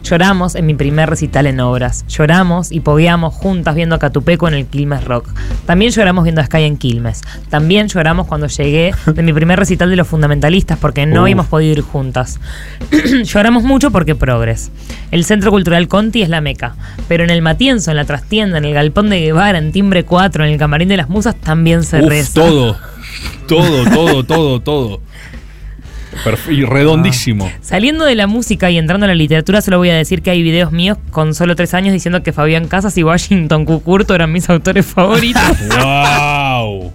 Lloramos 0.02 0.56
en 0.56 0.66
mi 0.66 0.74
primer 0.74 1.08
recital 1.08 1.46
en 1.46 1.60
obras. 1.60 2.04
Lloramos 2.08 2.72
y 2.72 2.80
pogueamos 2.80 3.34
juntas 3.34 3.76
viendo 3.76 3.94
a 3.94 4.00
Catupeco 4.00 4.48
en 4.48 4.54
el 4.54 4.66
Quilmes 4.66 5.04
Rock. 5.04 5.28
También 5.64 5.92
lloramos 5.92 6.24
viendo 6.24 6.40
a 6.40 6.46
Sky 6.46 6.64
en 6.64 6.76
Quilmes. 6.76 7.20
También 7.50 7.86
lloramos 7.86 8.26
cuando 8.26 8.48
llegué 8.48 8.92
de 9.06 9.22
mi 9.22 9.32
primer 9.32 9.60
recital 9.60 9.90
de 9.90 9.96
los 9.96 10.08
fundamentalistas 10.08 10.78
porque 10.78 11.06
no 11.06 11.20
Uf. 11.20 11.22
habíamos 11.22 11.46
podido 11.46 11.72
ir 11.72 11.82
juntas. 11.82 12.40
Lloramos 13.24 13.62
mucho 13.62 13.90
porque 13.92 14.14
progres. 14.14 14.72
El 15.10 15.24
Centro 15.24 15.50
Cultural 15.50 15.86
Conti 15.88 16.22
es 16.22 16.28
la 16.28 16.40
meca, 16.40 16.74
pero 17.06 17.27
en 17.28 17.34
el 17.36 17.42
Matienzo, 17.42 17.90
en 17.90 17.96
la 17.96 18.04
trastienda, 18.04 18.58
en 18.58 18.64
el 18.64 18.74
Galpón 18.74 19.10
de 19.10 19.20
Guevara, 19.20 19.58
en 19.58 19.72
Timbre 19.72 20.04
4, 20.04 20.44
en 20.44 20.52
el 20.52 20.58
Camarín 20.58 20.88
de 20.88 20.96
las 20.96 21.08
Musas 21.08 21.36
también 21.36 21.84
se 21.84 22.00
Uf, 22.02 22.08
reza. 22.08 22.32
todo. 22.34 22.76
Todo, 23.46 23.84
todo, 23.90 24.24
todo, 24.24 24.60
todo. 24.60 25.00
Perf- 26.24 26.50
y 26.52 26.64
redondísimo. 26.64 27.50
Saliendo 27.60 28.04
de 28.04 28.14
la 28.14 28.26
música 28.26 28.70
y 28.70 28.78
entrando 28.78 29.04
a 29.04 29.08
la 29.08 29.14
literatura, 29.14 29.60
solo 29.60 29.78
voy 29.78 29.90
a 29.90 29.94
decir 29.94 30.20
que 30.22 30.30
hay 30.30 30.42
videos 30.42 30.72
míos 30.72 30.98
con 31.10 31.34
solo 31.34 31.54
tres 31.54 31.74
años 31.74 31.92
diciendo 31.92 32.22
que 32.22 32.32
Fabián 32.32 32.66
Casas 32.66 32.96
y 32.98 33.02
Washington 33.04 33.64
Cucurto 33.64 34.14
eran 34.14 34.32
mis 34.32 34.48
autores 34.50 34.84
favoritos. 34.86 35.42
¡Wow! 35.68 36.92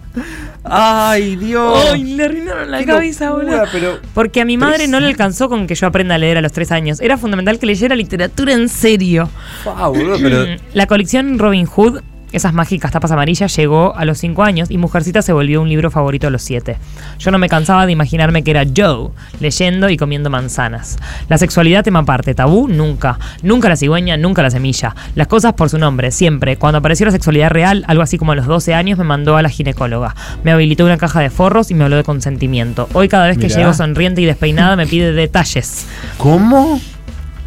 Ay, 0.65 1.35
Dios. 1.35 1.89
¡Ay, 1.91 2.03
le 2.15 2.23
arruinaron 2.25 2.71
la 2.71 2.79
Qué 2.79 2.85
cabeza, 2.85 3.25
locura, 3.29 3.45
boludo! 3.45 3.63
pero- 3.71 3.99
Porque 4.13 4.41
a 4.41 4.45
mi 4.45 4.57
madre 4.57 4.87
no 4.87 4.99
le 4.99 5.07
alcanzó 5.07 5.49
con 5.49 5.67
que 5.67 5.75
yo 5.75 5.87
aprenda 5.87 6.15
a 6.15 6.17
leer 6.17 6.37
a 6.37 6.41
los 6.41 6.51
tres 6.53 6.71
años. 6.71 7.01
Era 7.01 7.17
fundamental 7.17 7.59
que 7.59 7.65
leyera 7.65 7.95
literatura 7.95 8.53
en 8.53 8.69
serio. 8.69 9.29
Fa, 9.63 9.87
boludo, 9.87 10.17
pero. 10.21 10.45
La 10.73 10.87
colección 10.87 11.37
Robin 11.37 11.65
Hood, 11.65 12.01
esas 12.33 12.53
mágicas 12.53 12.91
tapas 12.91 13.11
amarillas, 13.11 13.55
llegó 13.55 13.95
a 13.95 14.05
los 14.05 14.17
5 14.17 14.43
años 14.43 14.71
y 14.71 14.77
Mujercita 14.77 15.21
se 15.21 15.33
volvió 15.33 15.61
un 15.61 15.69
libro 15.69 15.89
favorito 15.91 16.27
a 16.27 16.29
los 16.29 16.41
7. 16.41 16.77
Yo 17.19 17.31
no 17.31 17.37
me 17.37 17.47
cansaba 17.47 17.85
de 17.85 17.91
imaginarme 17.91 18.43
que 18.43 18.51
era 18.51 18.65
Joe, 18.65 19.11
leyendo 19.39 19.89
y 19.89 19.97
comiendo 19.97 20.29
manzanas. 20.29 20.97
La 21.29 21.37
sexualidad 21.37 21.83
tema 21.83 21.99
aparte, 21.99 22.33
tabú, 22.35 22.67
nunca. 22.67 23.19
Nunca 23.41 23.69
la 23.69 23.77
cigüeña, 23.77 24.17
nunca 24.17 24.41
la 24.41 24.49
semilla. 24.49 24.95
Las 25.15 25.27
cosas 25.27 25.53
por 25.53 25.69
su 25.69 25.77
nombre, 25.77 26.11
siempre. 26.11 26.57
Cuando 26.57 26.79
apareció 26.79 27.05
la 27.05 27.11
sexualidad 27.11 27.51
real, 27.51 27.85
algo 27.87 28.03
así 28.03 28.17
como 28.17 28.31
a 28.31 28.35
los 28.35 28.47
12 28.47 28.73
años, 28.73 28.97
me 28.97 29.03
mandó 29.03 29.37
a 29.37 29.41
la 29.41 29.49
ginecóloga. 29.49 30.15
Me 30.43 30.51
habilitó 30.51 30.85
una 30.85 30.97
caja 30.97 31.19
de 31.21 31.29
forros 31.29 31.71
y 31.71 31.75
me 31.75 31.83
habló 31.83 31.97
de 31.97 32.03
consentimiento. 32.03 32.89
Hoy 32.93 33.07
cada 33.07 33.27
vez 33.27 33.37
que 33.37 33.47
Mirá. 33.47 33.59
llego 33.59 33.73
sonriente 33.73 34.21
y 34.21 34.25
despeinada 34.25 34.75
me 34.75 34.87
pide 34.87 35.13
detalles. 35.13 35.87
¿Cómo? 36.17 36.79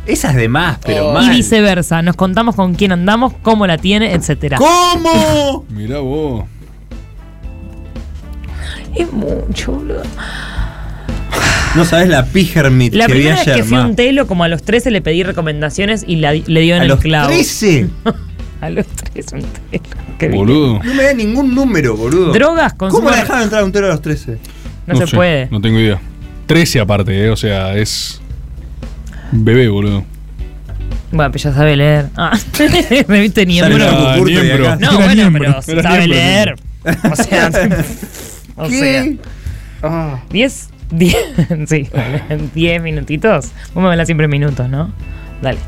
Esa 0.07 0.31
es 0.31 0.37
de 0.37 0.49
más, 0.49 0.79
pero 0.85 1.11
Y 1.11 1.15
mal. 1.15 1.31
viceversa. 1.31 2.01
Nos 2.03 2.15
contamos 2.17 2.55
con 2.55 2.75
quién 2.75 2.93
andamos, 2.93 3.33
cómo 3.43 3.67
la 3.67 3.77
tiene, 3.79 4.13
etcétera. 4.15 4.59
¿Cómo? 4.59 5.65
Mirá 5.71 5.99
vos. 5.99 6.45
Es 8.95 9.13
mucho, 9.13 9.73
boludo. 9.73 10.03
No 11.75 11.85
sabes 11.85 12.09
la 12.09 12.25
pijermit 12.25 12.95
La 12.95 13.07
que 13.07 13.13
vi 13.13 13.19
primera 13.19 13.37
vez 13.37 13.49
ayer, 13.49 13.57
que 13.63 13.65
fui 13.69 13.77
a 13.77 13.83
un 13.83 13.97
telo, 13.97 14.27
como 14.27 14.45
a 14.45 14.49
los 14.49 14.63
13, 14.63 14.91
le 14.91 15.03
pedí 15.03 15.23
recomendaciones 15.23 16.05
y 16.07 16.17
la- 16.17 16.33
le 16.33 16.61
dio 16.61 16.75
en 16.77 16.81
A 16.81 16.85
el 16.85 16.89
los 16.89 17.01
clavo. 17.01 17.29
13. 17.29 17.89
A 18.63 18.71
los 18.71 18.87
13, 18.87 19.37
un 19.37 19.43
telo. 20.17 20.35
Boludo. 20.37 20.81
No 20.83 20.95
me 20.95 21.03
da 21.03 21.13
ningún 21.13 21.55
número, 21.55 21.95
boludo. 21.95 22.33
Drogas, 22.33 22.73
consumo. 22.73 23.01
¿Cómo 23.03 23.11
la 23.15 23.21
dejaban 23.21 23.43
entrar 23.43 23.61
a 23.61 23.65
un 23.67 23.71
tero 23.73 23.85
a 23.87 23.91
los 23.91 24.01
13? 24.01 24.39
No, 24.87 24.97
se 24.97 25.07
sé, 25.07 25.15
puede. 25.15 25.49
No 25.51 25.61
tengo 25.61 25.79
idea. 25.79 26.01
13 26.47 26.81
aparte, 26.81 27.27
eh, 27.27 27.29
o 27.29 27.37
sea, 27.37 27.77
es. 27.77 28.23
Bebé, 29.33 29.69
boludo. 29.69 30.05
Bueno, 31.13 31.31
pues 31.31 31.43
ya 31.45 31.53
sabe 31.53 31.77
leer. 31.77 32.09
Ah, 32.17 32.37
me 33.09 33.21
viste 33.21 33.47
niembro. 33.47 33.77
y 34.17 34.25
niembro. 34.25 34.77
No, 34.77 34.93
bueno, 34.99 35.31
miembro. 35.31 35.57
pero 35.65 35.83
sabe 35.83 36.07
miembro, 36.07 36.17
leer. 36.17 36.55
O 37.11 37.17
sea, 37.23 37.51
o 38.57 38.69
sea. 38.69 39.07
Ah. 39.83 40.21
10, 40.31 40.69
10, 40.91 41.17
sí, 41.69 41.89
10 42.55 42.83
minutitos. 42.83 43.53
Vos 43.75 43.83
me 43.83 43.91
hablas 43.91 44.07
siempre 44.07 44.25
en 44.25 44.31
minutos, 44.31 44.69
¿no? 44.69 44.91
Dale. 45.43 45.59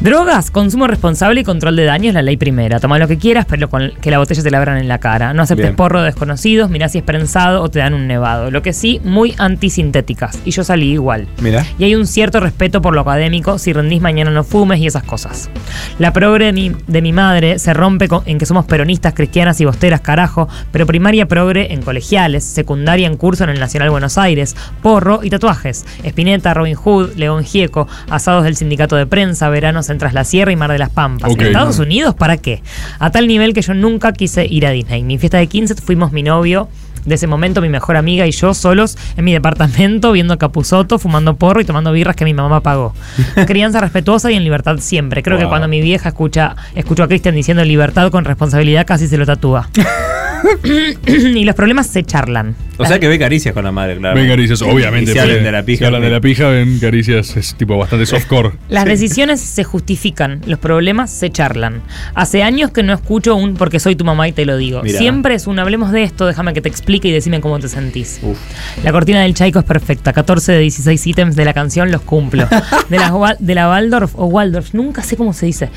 Drogas, 0.00 0.50
consumo 0.50 0.86
responsable 0.86 1.42
y 1.42 1.44
control 1.44 1.76
de 1.76 1.84
daños, 1.84 2.14
la 2.14 2.22
ley 2.22 2.38
primera. 2.38 2.80
Toma 2.80 2.98
lo 2.98 3.06
que 3.06 3.18
quieras, 3.18 3.44
pero 3.46 3.68
con 3.68 3.90
que 4.00 4.10
la 4.10 4.16
botella 4.16 4.42
te 4.42 4.50
la 4.50 4.56
abran 4.56 4.78
en 4.78 4.88
la 4.88 4.96
cara. 4.96 5.34
No 5.34 5.42
aceptes 5.42 5.66
Bien. 5.66 5.76
porro 5.76 5.98
de 6.00 6.06
desconocidos, 6.06 6.70
mirá 6.70 6.88
si 6.88 6.96
es 6.98 7.04
prensado 7.04 7.60
o 7.60 7.68
te 7.70 7.80
dan 7.80 7.92
un 7.92 8.06
nevado. 8.06 8.50
Lo 8.50 8.62
que 8.62 8.72
sí, 8.72 8.98
muy 9.04 9.34
antisintéticas. 9.36 10.38
Y 10.46 10.52
yo 10.52 10.64
salí 10.64 10.92
igual. 10.92 11.28
Mira. 11.42 11.66
Y 11.78 11.84
hay 11.84 11.94
un 11.96 12.06
cierto 12.06 12.40
respeto 12.40 12.80
por 12.80 12.94
lo 12.94 13.02
académico, 13.02 13.58
si 13.58 13.74
rendís 13.74 14.00
mañana 14.00 14.30
no 14.30 14.42
fumes 14.42 14.80
y 14.80 14.86
esas 14.86 15.02
cosas. 15.02 15.50
La 15.98 16.14
progre 16.14 16.46
de 16.46 16.52
mi, 16.54 16.72
de 16.86 17.02
mi 17.02 17.12
madre 17.12 17.58
se 17.58 17.74
rompe 17.74 18.08
con- 18.08 18.22
en 18.24 18.38
que 18.38 18.46
somos 18.46 18.64
peronistas, 18.64 19.12
cristianas 19.12 19.60
y 19.60 19.66
bosteras, 19.66 20.00
carajo, 20.00 20.48
pero 20.72 20.86
primaria 20.86 21.28
progre 21.28 21.74
en 21.74 21.82
colegiales, 21.82 22.44
secundaria 22.44 23.06
en 23.06 23.18
curso 23.18 23.44
en 23.44 23.50
el 23.50 23.60
Nacional 23.60 23.90
Buenos 23.90 24.16
Aires, 24.16 24.56
porro 24.82 25.20
y 25.22 25.28
tatuajes. 25.28 25.84
Espineta, 26.04 26.54
Robin 26.54 26.74
Hood, 26.74 27.16
León 27.16 27.44
Gieco, 27.44 27.86
asados 28.08 28.44
del 28.44 28.56
sindicato 28.56 28.96
de 28.96 29.06
prensa, 29.06 29.50
veranos 29.50 29.89
en 29.92 29.98
Tras 29.98 30.14
la 30.14 30.24
Sierra 30.24 30.52
y 30.52 30.56
Mar 30.56 30.70
de 30.70 30.78
las 30.78 30.90
Pampas. 30.90 31.30
Ok. 31.30 31.42
¿Estados 31.42 31.78
Unidos 31.78 32.14
para 32.14 32.36
qué? 32.36 32.62
A 32.98 33.10
tal 33.10 33.26
nivel 33.26 33.52
que 33.54 33.62
yo 33.62 33.74
nunca 33.74 34.12
quise 34.12 34.46
ir 34.46 34.66
a 34.66 34.70
Disney. 34.70 35.02
Mi 35.02 35.18
fiesta 35.18 35.38
de 35.38 35.46
15 35.46 35.74
fuimos 35.76 36.12
mi 36.12 36.22
novio. 36.22 36.68
De 37.04 37.14
ese 37.14 37.26
momento 37.26 37.62
mi 37.62 37.70
mejor 37.70 37.96
amiga 37.96 38.26
y 38.26 38.30
yo 38.30 38.52
solos 38.52 38.98
en 39.16 39.24
mi 39.24 39.32
departamento 39.32 40.12
viendo 40.12 40.36
Capuzoto, 40.36 40.98
fumando 40.98 41.34
porro 41.36 41.62
y 41.62 41.64
tomando 41.64 41.92
birras 41.92 42.14
que 42.14 42.26
mi 42.26 42.34
mamá 42.34 42.60
pagó. 42.60 42.94
Crianza 43.46 43.80
respetuosa 43.80 44.30
y 44.30 44.34
en 44.34 44.44
libertad 44.44 44.76
siempre. 44.80 45.22
Creo 45.22 45.38
que 45.38 45.46
cuando 45.46 45.66
mi 45.66 45.80
vieja 45.80 46.10
escucha, 46.10 46.56
escuchó 46.74 47.04
a 47.04 47.08
Cristian 47.08 47.34
diciendo 47.34 47.64
libertad 47.64 48.10
con 48.10 48.26
responsabilidad 48.26 48.86
casi 48.86 49.08
se 49.08 49.16
lo 49.16 49.24
tatúa. 49.24 49.70
y 51.06 51.44
los 51.44 51.54
problemas 51.54 51.86
se 51.86 52.02
charlan. 52.02 52.54
O 52.78 52.86
sea 52.86 52.98
que 52.98 53.08
ve 53.08 53.18
caricias 53.18 53.52
con 53.52 53.62
la 53.62 53.72
madre, 53.72 53.98
claro. 53.98 54.16
Ven 54.18 54.26
caricias, 54.26 54.62
obviamente. 54.62 55.10
Y 55.10 55.14
si 55.14 55.20
pues, 55.20 55.28
hablan 55.28 55.44
de 55.44 55.52
la 55.52 55.62
pija. 55.62 55.78
Si 55.80 55.84
hablan 55.84 56.00
de 56.02 56.10
la 56.10 56.20
pija, 56.22 56.48
ven 56.48 56.78
caricias, 56.78 57.36
es 57.36 57.54
tipo 57.54 57.76
bastante 57.76 58.06
softcore. 58.06 58.52
Las 58.70 58.86
decisiones 58.86 59.40
se 59.40 59.64
justifican, 59.64 60.40
los 60.46 60.58
problemas 60.58 61.10
se 61.10 61.28
charlan. 61.30 61.82
Hace 62.14 62.42
años 62.42 62.70
que 62.70 62.82
no 62.82 62.94
escucho 62.94 63.36
un 63.36 63.54
porque 63.54 63.78
soy 63.80 63.96
tu 63.96 64.04
mamá 64.06 64.28
y 64.28 64.32
te 64.32 64.46
lo 64.46 64.56
digo. 64.56 64.82
Mirá. 64.82 64.98
Siempre 64.98 65.34
es 65.34 65.46
un 65.46 65.58
hablemos 65.58 65.92
de 65.92 66.04
esto, 66.04 66.26
déjame 66.26 66.54
que 66.54 66.62
te 66.62 66.70
explique 66.70 67.08
y 67.08 67.12
decime 67.12 67.42
cómo 67.42 67.58
te 67.58 67.68
sentís. 67.68 68.18
Uf. 68.22 68.38
La 68.82 68.92
cortina 68.92 69.20
del 69.20 69.34
Chaico 69.34 69.58
es 69.58 69.64
perfecta, 69.66 70.14
14 70.14 70.52
de 70.52 70.58
16 70.60 71.06
ítems 71.06 71.36
de 71.36 71.44
la 71.44 71.52
canción 71.52 71.90
los 71.92 72.00
cumplo. 72.00 72.48
De 72.88 72.96
la, 72.98 73.36
de 73.38 73.54
la 73.54 73.68
Waldorf 73.68 74.12
o 74.16 74.24
Waldorf, 74.26 74.72
nunca 74.72 75.02
sé 75.02 75.16
cómo 75.18 75.34
se 75.34 75.44
dice. 75.46 75.68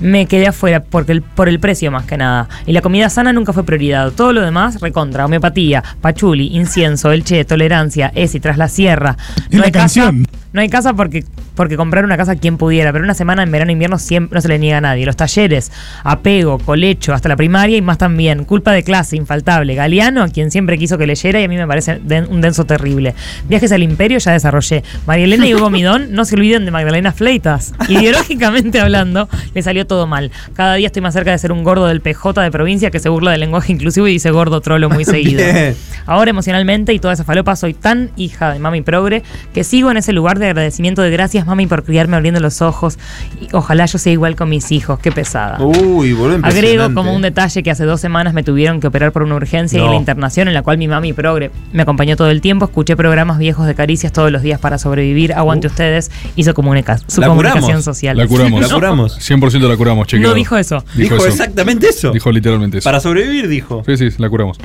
Me 0.00 0.26
quedé 0.26 0.46
afuera 0.46 0.84
porque 0.84 1.10
el- 1.12 1.22
por 1.22 1.48
el 1.48 1.58
precio 1.58 1.90
más 1.90 2.04
que 2.06 2.16
nada. 2.16 2.48
Y 2.66 2.72
la 2.72 2.82
comida 2.82 3.10
sana 3.10 3.32
nunca 3.32 3.52
fue 3.52 3.64
prioridad. 3.64 4.11
Todo 4.12 4.32
lo 4.32 4.42
demás, 4.42 4.80
recontra, 4.80 5.24
homeopatía, 5.24 5.82
pachuli, 6.00 6.56
incienso, 6.56 7.10
elche, 7.10 7.44
tolerancia, 7.44 8.12
esi, 8.14 8.40
tras 8.40 8.58
la 8.58 8.68
sierra. 8.68 9.16
Es 9.50 9.58
la 9.58 9.70
canción. 9.70 10.24
Casa, 10.24 10.38
no 10.52 10.60
hay 10.60 10.68
casa 10.68 10.94
porque, 10.94 11.24
porque 11.54 11.76
comprar 11.76 12.04
una 12.04 12.16
casa 12.16 12.36
quien 12.36 12.56
pudiera, 12.56 12.92
pero 12.92 13.04
una 13.04 13.14
semana 13.14 13.42
en 13.42 13.50
verano 13.52 13.70
e 13.70 13.72
invierno 13.72 13.98
siempre 13.98 14.36
no 14.36 14.40
se 14.40 14.48
le 14.48 14.58
niega 14.58 14.78
a 14.78 14.80
nadie. 14.80 15.04
Los 15.06 15.16
talleres, 15.16 15.70
apego, 16.04 16.58
colecho, 16.58 17.12
hasta 17.14 17.28
la 17.28 17.36
primaria 17.36 17.76
y 17.76 17.82
más 17.82 17.98
también. 17.98 18.44
Culpa 18.44 18.72
de 18.72 18.82
clase, 18.82 19.16
infaltable. 19.16 19.74
Galeano, 19.74 20.22
a 20.22 20.28
quien 20.28 20.50
siempre 20.50 20.78
quiso 20.78 20.98
que 20.98 21.06
leyera 21.06 21.40
y 21.40 21.44
a 21.44 21.48
mí 21.48 21.56
me 21.56 21.66
parece 21.66 22.00
den- 22.02 22.26
un 22.30 22.40
denso 22.40 22.64
terrible. 22.64 23.14
Viajes 23.48 23.72
al 23.72 23.82
imperio 23.82 24.18
ya 24.18 24.32
desarrollé. 24.32 24.82
María 25.06 25.24
Elena 25.24 25.46
y 25.46 25.54
Hugo 25.54 25.70
Midón, 25.70 26.12
no 26.12 26.24
se 26.24 26.34
olviden 26.36 26.64
de 26.64 26.70
Magdalena 26.70 27.12
Fleitas. 27.12 27.74
Ideológicamente 27.88 28.80
hablando, 28.80 29.28
le 29.54 29.62
salió 29.62 29.86
todo 29.86 30.06
mal. 30.06 30.30
Cada 30.54 30.74
día 30.74 30.86
estoy 30.86 31.02
más 31.02 31.14
cerca 31.14 31.30
de 31.30 31.38
ser 31.38 31.52
un 31.52 31.64
gordo 31.64 31.86
del 31.86 32.00
PJ 32.00 32.40
de 32.42 32.50
provincia 32.50 32.90
que 32.90 32.98
se 32.98 33.08
burla 33.08 33.30
del 33.32 33.40
lenguaje 33.40 33.72
inclusivo 33.72 34.06
y 34.08 34.12
dice 34.12 34.30
gordo 34.30 34.60
trolo 34.60 34.90
muy 34.90 35.04
seguido. 35.06 35.42
Bien. 35.44 35.76
Ahora 36.06 36.30
emocionalmente 36.30 36.92
y 36.92 36.98
toda 36.98 37.14
esa 37.14 37.24
falopa 37.24 37.56
soy 37.56 37.74
tan 37.74 38.10
hija 38.16 38.52
de 38.52 38.58
mami 38.58 38.82
progre 38.82 39.22
que 39.54 39.64
sigo 39.64 39.90
en 39.90 39.96
ese 39.96 40.12
lugar 40.12 40.38
de 40.38 40.46
agradecimiento 40.46 41.02
de 41.02 41.10
gracias 41.10 41.41
mami 41.46 41.66
por 41.66 41.84
criarme 41.84 42.16
abriendo 42.16 42.40
los 42.40 42.62
ojos 42.62 42.98
y 43.40 43.48
ojalá 43.54 43.86
yo 43.86 43.98
sea 43.98 44.12
igual 44.12 44.36
con 44.36 44.48
mis 44.48 44.72
hijos, 44.72 44.98
qué 44.98 45.12
pesada. 45.12 45.58
Uy, 45.62 46.12
boludo, 46.12 46.40
Agrego 46.44 46.92
como 46.94 47.14
un 47.14 47.22
detalle 47.22 47.62
que 47.62 47.70
hace 47.70 47.84
dos 47.84 48.00
semanas 48.00 48.34
me 48.34 48.42
tuvieron 48.42 48.80
que 48.80 48.86
operar 48.86 49.12
por 49.12 49.22
una 49.22 49.34
urgencia 49.36 49.78
y 49.78 49.80
No. 49.80 49.86
en 49.86 49.92
la 49.92 49.96
internación 49.98 50.48
en 50.48 50.54
la 50.54 50.62
cual 50.62 50.78
mi 50.78 50.88
mami 50.88 51.12
progre 51.12 51.50
me 51.72 51.82
acompañó 51.82 52.16
todo 52.16 52.30
el 52.30 52.40
tiempo, 52.40 52.64
escuché 52.66 52.96
programas 52.96 53.38
viejos 53.38 53.66
de 53.66 53.74
caricias 53.74 54.12
todos 54.12 54.30
los 54.32 54.42
días 54.42 54.60
para 54.60 54.78
sobrevivir, 54.78 55.32
aguante 55.34 55.66
ustedes, 55.66 56.10
hizo 56.36 56.54
comunica 56.54 56.98
su 57.06 57.20
La 57.20 57.28
comunicación 57.28 57.62
curamos. 57.62 57.84
social. 57.84 58.16
La 58.16 58.26
curamos. 58.26 58.60
La 58.68 58.68
curamos. 58.68 59.18
100% 59.20 59.68
la 59.68 59.76
curamos, 59.76 60.06
chequeado. 60.06 60.30
No 60.30 60.34
dijo 60.36 60.56
eso. 60.56 60.84
Dijo, 60.94 61.16
eso. 61.16 61.26
exactamente 61.26 61.88
eso. 61.88 62.10
Dijo 62.10 62.30
literalmente 62.32 62.78
eso. 62.78 62.84
Para 62.84 63.00
sobrevivir, 63.00 63.48
dijo. 63.48 63.82
Sí, 63.86 63.96
sí, 63.96 64.08
la 64.18 64.28
curamos. 64.28 64.58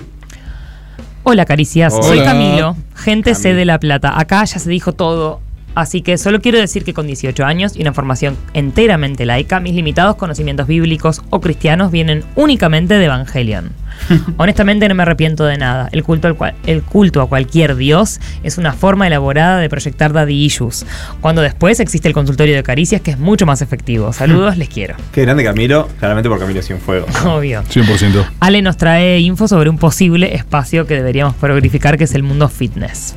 Hola 1.24 1.46
Caricias, 1.46 1.94
soy. 1.94 2.20
Camilo, 2.24 2.78
gente 2.96 3.36
C 3.36 3.44
Camilo. 3.44 3.58
de 3.60 3.66
La 3.66 3.80
Plata. 3.80 4.18
Acá 4.20 4.46
ya 4.46 4.60
se 4.60 4.70
dijo 4.70 4.94
todo, 4.94 5.42
así 5.78 6.02
que 6.02 6.18
solo 6.18 6.42
quiero 6.42 6.60
decir 6.60 6.84
que 6.84 6.94
con 6.94 7.08
18 7.08 7.46
años 7.46 7.76
y 7.76 7.82
una 7.82 7.94
formación 7.94 8.36
enteramente 8.54 9.26
laica, 9.26 9.60
mis 9.60 9.74
limitados 9.74 10.16
conocimientos 10.16 10.68
bíblicos 10.68 11.22
o 11.30 11.40
cristianos 11.42 11.92
vienen 11.92 12.24
únicamente 12.36 12.96
de 12.96 13.06
Evangelion. 13.06 13.70
Honestamente 14.38 14.88
no 14.88 14.96
me 14.96 15.04
arrepiento 15.04 15.46
de 15.46 15.58
nada. 15.58 15.90
El 15.92 16.04
culto, 16.04 16.28
al 16.28 16.36
cual- 16.36 16.54
el 16.66 16.84
culto 16.84 17.22
a 17.22 17.28
cualquier 17.30 17.76
dios 17.76 18.20
es 18.44 18.58
una 18.58 18.74
forma 18.74 19.08
elaborada 19.08 19.60
de 19.60 19.70
proyectar 19.70 20.14
daddy 20.14 20.46
issues, 20.46 20.86
cuando 21.22 21.42
después 21.42 21.80
existe 21.80 22.08
el 22.08 22.14
consultorio 22.14 22.56
de 22.56 22.64
caricias 22.64 23.02
que 23.02 23.12
es 23.12 23.20
mucho 23.20 23.46
más 23.46 23.62
efectivo. 23.62 24.14
Saludos, 24.18 24.58
les 24.58 24.70
quiero. 24.70 24.96
Qué 25.12 25.22
grande 25.24 25.44
Camilo, 25.44 25.88
claramente 26.00 26.30
por 26.30 26.40
Camilo 26.40 26.62
Cienfuegos. 26.62 27.10
Obvio. 27.26 27.64
100%. 27.64 28.26
Ale 28.40 28.62
nos 28.62 28.78
trae 28.78 29.20
info 29.20 29.48
sobre 29.48 29.70
un 29.70 29.78
posible 29.78 30.36
espacio 30.36 30.86
que 30.86 30.96
deberíamos 30.96 31.36
progrificar, 31.36 31.98
que 31.98 32.04
es 32.04 32.14
el 32.14 32.24
mundo 32.24 32.50
fitness. 32.50 33.16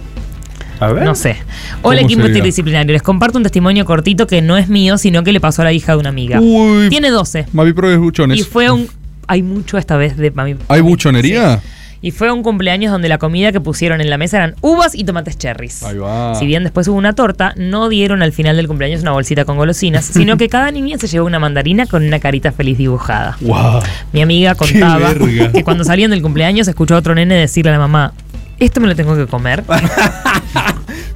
A 0.81 0.93
ver. 0.93 1.05
No 1.05 1.15
sé. 1.15 1.37
Hola 1.83 2.01
¿Cómo 2.01 2.09
equipo 2.09 2.27
interdisciplinario. 2.27 2.93
Les 2.93 3.03
comparto 3.03 3.39
un 3.39 3.45
testimonio 3.45 3.85
cortito 3.85 4.27
que 4.27 4.43
no 4.43 4.57
es 4.57 4.69
mío, 4.69 4.99
sino 4.99 5.23
que 5.23 5.33
le 5.33 5.41
pasó 5.41 5.63
a 5.63 5.67
la 5.67 5.73
hija 5.73 5.93
de 5.93 5.99
una 5.99 6.09
amiga. 6.09 6.41
Uy. 6.41 6.89
Tiene 6.89 7.11
12. 7.11 7.47
Mavi 7.53 7.73
Pro 7.73 7.91
es 7.91 7.99
buchones. 7.99 8.39
Y 8.39 8.43
fue 8.43 8.71
un... 8.71 8.89
Hay 9.27 9.43
mucho 9.43 9.79
esta 9.79 9.97
vez 9.97 10.17
de 10.17 10.31
mami. 10.33 10.57
¿Hay 10.69 10.81
buchonería? 10.81 11.61
Y 12.03 12.13
fue 12.13 12.33
un 12.33 12.43
cumpleaños 12.43 12.91
donde 12.93 13.09
la 13.09 13.19
comida 13.19 13.53
que 13.53 13.61
pusieron 13.61 14.01
en 14.01 14.09
la 14.09 14.17
mesa 14.17 14.39
eran 14.39 14.55
uvas 14.63 14.95
y 14.95 15.05
tomates 15.05 15.37
cherries. 15.37 15.83
Ahí 15.83 15.99
va. 15.99 16.35
Si 16.35 16.47
bien 16.47 16.63
después 16.63 16.89
hubo 16.89 16.97
una 16.97 17.13
torta, 17.13 17.53
no 17.57 17.91
dieron 17.91 18.23
al 18.23 18.33
final 18.33 18.57
del 18.57 18.67
cumpleaños 18.67 19.03
una 19.03 19.13
bolsita 19.13 19.45
con 19.45 19.59
golosinas, 19.59 20.05
sino 20.13 20.39
que 20.39 20.49
cada 20.49 20.71
niña 20.71 20.97
se 20.97 21.09
llevó 21.09 21.27
una 21.27 21.39
mandarina 21.39 21.85
con 21.87 22.03
una 22.03 22.19
carita 22.19 22.53
feliz 22.53 22.79
dibujada. 22.79 23.37
Wow. 23.43 23.83
Mi 24.13 24.23
amiga 24.23 24.55
contaba 24.55 25.13
que 25.53 25.63
cuando 25.63 25.85
salían 25.85 26.11
del 26.11 26.23
cumpleaños 26.23 26.67
escuchó 26.69 26.95
a 26.95 26.99
otro 26.99 27.15
nene 27.15 27.35
decirle 27.35 27.71
a 27.71 27.75
la 27.75 27.81
mamá, 27.81 28.15
¿esto 28.61 28.81
me 28.81 28.87
lo 28.89 28.95
tengo 28.95 29.17
que 29.17 29.27
comer? 29.27 29.65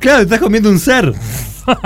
Claro, 0.01 0.19
te 0.19 0.25
estás 0.25 0.41
comiendo 0.41 0.69
un 0.69 0.79
ser. 0.79 1.13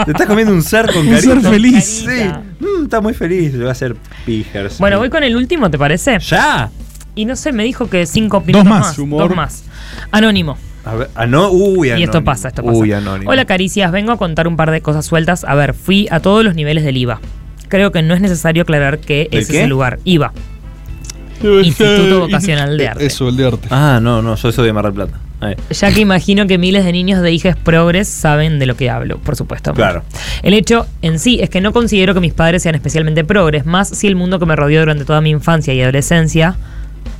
Te 0.04 0.10
estás 0.10 0.26
comiendo 0.26 0.52
un 0.52 0.62
ser 0.62 0.86
con 0.92 1.06
Un 1.06 1.14
carita. 1.14 1.34
ser 1.34 1.40
feliz. 1.40 1.84
Sí. 1.84 2.24
Mm, 2.58 2.84
está 2.84 3.00
muy 3.00 3.14
feliz. 3.14 3.54
Le 3.54 3.62
va 3.62 3.68
a 3.68 3.72
hacer 3.72 3.94
pijers. 4.26 4.78
Bueno, 4.78 4.98
voy 4.98 5.08
con 5.08 5.22
el 5.22 5.36
último, 5.36 5.70
¿te 5.70 5.78
parece? 5.78 6.18
¿Ya? 6.18 6.68
Y 7.14 7.26
no 7.26 7.36
sé, 7.36 7.52
me 7.52 7.62
dijo 7.62 7.88
que 7.88 8.04
cinco 8.06 8.40
minutos 8.40 8.66
más. 8.68 8.80
más. 8.80 8.98
Humor. 8.98 9.28
Dos 9.28 9.36
más. 9.36 9.64
Anónimo. 10.10 10.58
A 10.84 10.94
ver, 10.96 11.10
ah, 11.14 11.26
no, 11.26 11.50
uy, 11.52 11.88
Y 11.90 11.90
esto 11.90 12.02
anónimo. 12.18 12.24
pasa, 12.24 12.48
esto 12.48 12.64
pasa. 12.64 12.76
Uy, 12.76 12.92
anónimo. 12.92 13.30
Hola 13.30 13.44
caricias, 13.44 13.92
vengo 13.92 14.10
a 14.10 14.16
contar 14.18 14.48
un 14.48 14.56
par 14.56 14.72
de 14.72 14.80
cosas 14.80 15.06
sueltas. 15.06 15.44
A 15.44 15.54
ver, 15.54 15.74
fui 15.74 16.08
a 16.10 16.18
todos 16.18 16.44
los 16.44 16.56
niveles 16.56 16.82
del 16.82 16.96
IVA. 16.96 17.20
Creo 17.68 17.92
que 17.92 18.02
no 18.02 18.14
es 18.14 18.20
necesario 18.20 18.62
aclarar 18.64 18.98
que 18.98 19.28
¿Del 19.30 19.40
ese 19.42 19.52
qué? 19.52 19.58
es 19.58 19.64
el 19.64 19.70
lugar. 19.70 20.00
IVA. 20.04 20.32
Instituto 21.42 22.20
Vocacional 22.20 22.76
de 22.76 22.88
Arte. 22.88 23.06
Eso, 23.06 23.28
el 23.28 23.36
de 23.36 23.46
arte. 23.46 23.68
Ah, 23.70 23.98
no, 24.02 24.22
no, 24.22 24.34
yo 24.34 24.52
soy 24.52 24.66
de 24.66 24.72
Mar 24.72 24.84
del 24.84 24.94
Plata. 24.94 25.18
Ahí. 25.40 25.54
Ya 25.70 25.92
que 25.92 26.00
imagino 26.00 26.46
que 26.46 26.58
miles 26.58 26.84
de 26.84 26.92
niños 26.92 27.22
de 27.22 27.30
hijas 27.30 27.56
progres 27.56 28.08
saben 28.08 28.58
de 28.58 28.66
lo 28.66 28.76
que 28.76 28.90
hablo, 28.90 29.18
por 29.18 29.36
supuesto. 29.36 29.72
Claro. 29.72 30.02
El 30.42 30.54
hecho 30.54 30.86
en 31.00 31.18
sí 31.20 31.38
es 31.40 31.48
que 31.48 31.60
no 31.60 31.72
considero 31.72 32.12
que 32.12 32.20
mis 32.20 32.34
padres 32.34 32.62
sean 32.64 32.74
especialmente 32.74 33.24
progres, 33.24 33.64
más 33.64 33.88
si 33.88 34.08
el 34.08 34.16
mundo 34.16 34.40
que 34.40 34.46
me 34.46 34.56
rodeó 34.56 34.80
durante 34.80 35.04
toda 35.04 35.20
mi 35.20 35.30
infancia 35.30 35.72
y 35.74 35.80
adolescencia, 35.80 36.56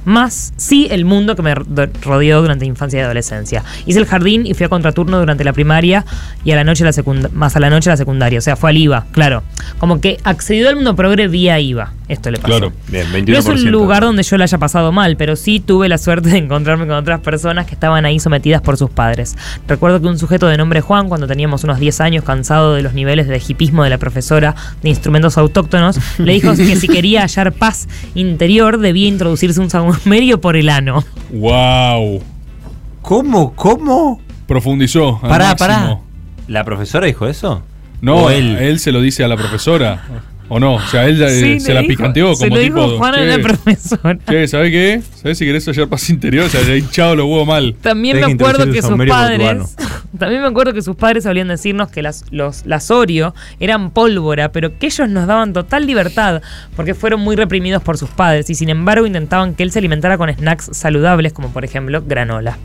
más 0.04 0.52
sí 0.56 0.88
el 0.90 1.04
mundo 1.04 1.36
que 1.36 1.42
me 1.42 1.54
ro- 1.54 1.64
rodeó 2.02 2.40
durante 2.40 2.64
mi 2.64 2.70
infancia 2.70 2.98
y 3.00 3.02
adolescencia. 3.02 3.62
Hice 3.86 3.98
el 3.98 4.06
jardín 4.06 4.46
y 4.46 4.54
fui 4.54 4.64
a 4.66 4.68
contraturno 4.68 5.18
durante 5.18 5.44
la 5.44 5.52
primaria 5.52 6.04
y 6.44 6.52
a 6.52 6.56
la 6.56 6.64
noche 6.64 6.84
la 6.84 6.92
más 7.32 7.56
a 7.56 7.60
la 7.60 7.70
noche 7.70 7.90
la 7.90 7.96
secundaria, 7.96 8.38
o 8.38 8.42
sea, 8.42 8.56
fue 8.56 8.70
al 8.70 8.76
IVA, 8.76 9.06
claro. 9.12 9.42
Como 9.78 10.00
que 10.00 10.18
accedió 10.24 10.68
al 10.68 10.76
mundo 10.76 10.96
progre 10.96 11.28
vía 11.28 11.60
IVA. 11.60 11.92
Esto 12.08 12.30
le 12.30 12.38
pasó. 12.38 12.48
Claro. 12.48 12.72
Bien, 12.88 13.06
21%. 13.12 13.26
No 13.28 13.38
es 13.38 13.46
un 13.46 13.70
lugar 13.70 14.02
donde 14.02 14.22
yo 14.22 14.38
la 14.38 14.44
haya 14.44 14.56
pasado 14.56 14.92
mal, 14.92 15.16
pero 15.18 15.36
sí 15.36 15.60
tuve 15.60 15.90
la 15.90 15.98
suerte 15.98 16.30
de 16.30 16.38
encontrarme 16.38 16.86
con 16.86 16.96
otras 16.96 17.20
personas 17.20 17.66
que 17.66 17.74
estaban 17.74 18.06
ahí 18.06 18.18
sometidas 18.18 18.62
por 18.62 18.78
sus 18.78 18.88
padres. 18.88 19.36
Recuerdo 19.68 20.00
que 20.00 20.06
un 20.06 20.18
sujeto 20.18 20.46
de 20.46 20.56
nombre 20.56 20.80
Juan, 20.80 21.08
cuando 21.10 21.26
teníamos 21.26 21.64
unos 21.64 21.78
10 21.78 22.00
años, 22.00 22.24
cansado 22.24 22.74
de 22.74 22.80
los 22.82 22.94
niveles 22.94 23.28
de 23.28 23.42
hipismo 23.46 23.84
de 23.84 23.90
la 23.90 23.98
profesora 23.98 24.54
de 24.82 24.88
instrumentos 24.88 25.36
autóctonos, 25.36 25.98
le 26.18 26.32
dijo 26.32 26.54
que 26.56 26.76
si 26.76 26.88
quería 26.88 27.20
hallar 27.22 27.52
paz 27.52 27.88
interior 28.14 28.78
debía 28.78 29.06
introducirse 29.08 29.60
un 29.60 29.68
saumerio 29.94 30.40
por 30.40 30.56
el 30.56 30.68
ano. 30.68 31.04
Wow. 31.30 32.22
¿Cómo? 33.02 33.54
¿Cómo? 33.54 34.20
Profundizó. 34.46 35.20
al 35.22 35.28
Pará, 35.28 35.44
máximo. 35.50 35.56
pará. 35.68 35.98
¿La 36.48 36.64
profesora 36.64 37.06
dijo 37.06 37.26
eso? 37.26 37.62
No, 38.00 38.24
¿O 38.24 38.30
él? 38.30 38.56
él? 38.58 38.78
se 38.78 38.92
lo 38.92 39.00
dice 39.00 39.24
a 39.24 39.28
la 39.28 39.36
profesora. 39.36 40.02
¿O 40.50 40.58
no? 40.58 40.76
O 40.76 40.80
sea, 40.80 41.04
él 41.06 41.16
Sí, 41.28 41.60
se 41.60 41.74
la 41.74 41.80
dijo- 41.80 41.90
picanteó 41.90 42.34
se 42.34 42.46
como 42.48 42.56
lo 42.56 42.62
tipo. 42.62 42.82
dijo 42.84 42.96
Juan 42.98 43.14
a 43.14 43.20
la 43.20 43.36
"Che, 43.36 43.42
profesora. 43.42 44.18
Che, 44.26 44.48
¿sabes 44.48 44.70
qué? 44.70 45.02
¿Sabes 45.20 45.36
si 45.36 45.44
querés 45.44 45.66
hallar 45.66 45.88
paz 45.88 46.08
interior? 46.08 46.46
O 46.46 46.48
sea, 46.48 46.62
le 46.62 46.72
ha 46.72 46.76
hinchado 46.78 47.16
los 47.16 47.26
huevos 47.26 47.46
mal. 47.46 47.74
También 47.82 48.14
Tenés 48.16 48.30
me 48.30 48.36
que 48.38 48.42
acuerdo 48.44 48.64
que 48.72 48.78
el 48.78 48.82
sus 48.84 49.06
padres. 49.06 49.76
También 50.16 50.40
me 50.40 50.48
acuerdo 50.48 50.72
que 50.72 50.80
sus 50.80 50.96
padres 50.96 51.24
solían 51.24 51.48
decirnos 51.48 51.90
que 51.90 52.02
las, 52.02 52.24
los, 52.30 52.64
las 52.64 52.90
Oreo 52.90 53.34
eran 53.60 53.90
pólvora, 53.90 54.52
pero 54.52 54.78
que 54.78 54.86
ellos 54.86 55.08
nos 55.08 55.26
daban 55.26 55.52
total 55.52 55.86
libertad 55.86 56.40
porque 56.76 56.94
fueron 56.94 57.20
muy 57.20 57.36
reprimidos 57.36 57.82
por 57.82 57.98
sus 57.98 58.08
padres 58.08 58.48
y 58.48 58.54
sin 58.54 58.70
embargo 58.70 59.06
intentaban 59.06 59.54
que 59.54 59.62
él 59.62 59.70
se 59.70 59.80
alimentara 59.80 60.16
con 60.16 60.32
snacks 60.32 60.70
saludables, 60.72 61.32
como 61.32 61.50
por 61.50 61.64
ejemplo 61.64 62.02
granola. 62.06 62.56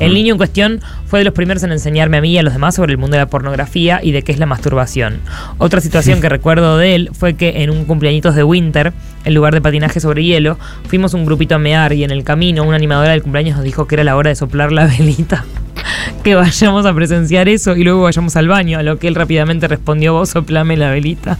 El 0.00 0.14
niño 0.14 0.32
en 0.32 0.38
cuestión 0.38 0.80
fue 1.06 1.20
de 1.20 1.24
los 1.24 1.34
primeros 1.34 1.62
en 1.62 1.72
enseñarme 1.72 2.16
a 2.16 2.20
mí 2.20 2.32
y 2.32 2.38
a 2.38 2.42
los 2.42 2.52
demás 2.52 2.74
sobre 2.74 2.92
el 2.92 2.98
mundo 2.98 3.16
de 3.16 3.22
la 3.22 3.26
pornografía 3.26 4.00
y 4.02 4.12
de 4.12 4.22
qué 4.22 4.32
es 4.32 4.38
la 4.38 4.46
masturbación. 4.46 5.20
Otra 5.58 5.80
situación 5.80 6.20
que 6.20 6.28
recuerdo 6.28 6.78
de 6.78 6.94
él 6.94 7.10
fue 7.12 7.34
que 7.34 7.62
en 7.62 7.70
un 7.70 7.84
cumpleañitos 7.84 8.34
de 8.34 8.42
Winter, 8.42 8.92
el 9.24 9.34
lugar 9.34 9.54
de 9.54 9.60
patinaje 9.60 10.00
sobre 10.00 10.24
hielo, 10.24 10.58
fuimos 10.86 11.14
un 11.14 11.24
grupito 11.24 11.54
a 11.54 11.58
mear 11.58 11.92
y 11.92 12.02
en 12.02 12.10
el 12.10 12.24
camino 12.24 12.64
una 12.64 12.76
animadora 12.76 13.10
del 13.10 13.22
cumpleaños 13.22 13.56
nos 13.56 13.64
dijo 13.64 13.86
que 13.86 13.94
era 13.94 14.04
la 14.04 14.16
hora 14.16 14.30
de 14.30 14.36
soplar 14.36 14.72
la 14.72 14.86
velita. 14.86 15.44
Que 16.22 16.34
vayamos 16.34 16.86
a 16.86 16.94
presenciar 16.94 17.48
eso 17.48 17.76
y 17.76 17.84
luego 17.84 18.02
vayamos 18.02 18.36
al 18.36 18.48
baño, 18.48 18.78
a 18.78 18.82
lo 18.82 18.98
que 18.98 19.08
él 19.08 19.14
rápidamente 19.14 19.68
respondió, 19.68 20.12
vos 20.12 20.30
soplame 20.30 20.76
la 20.76 20.90
velita. 20.90 21.38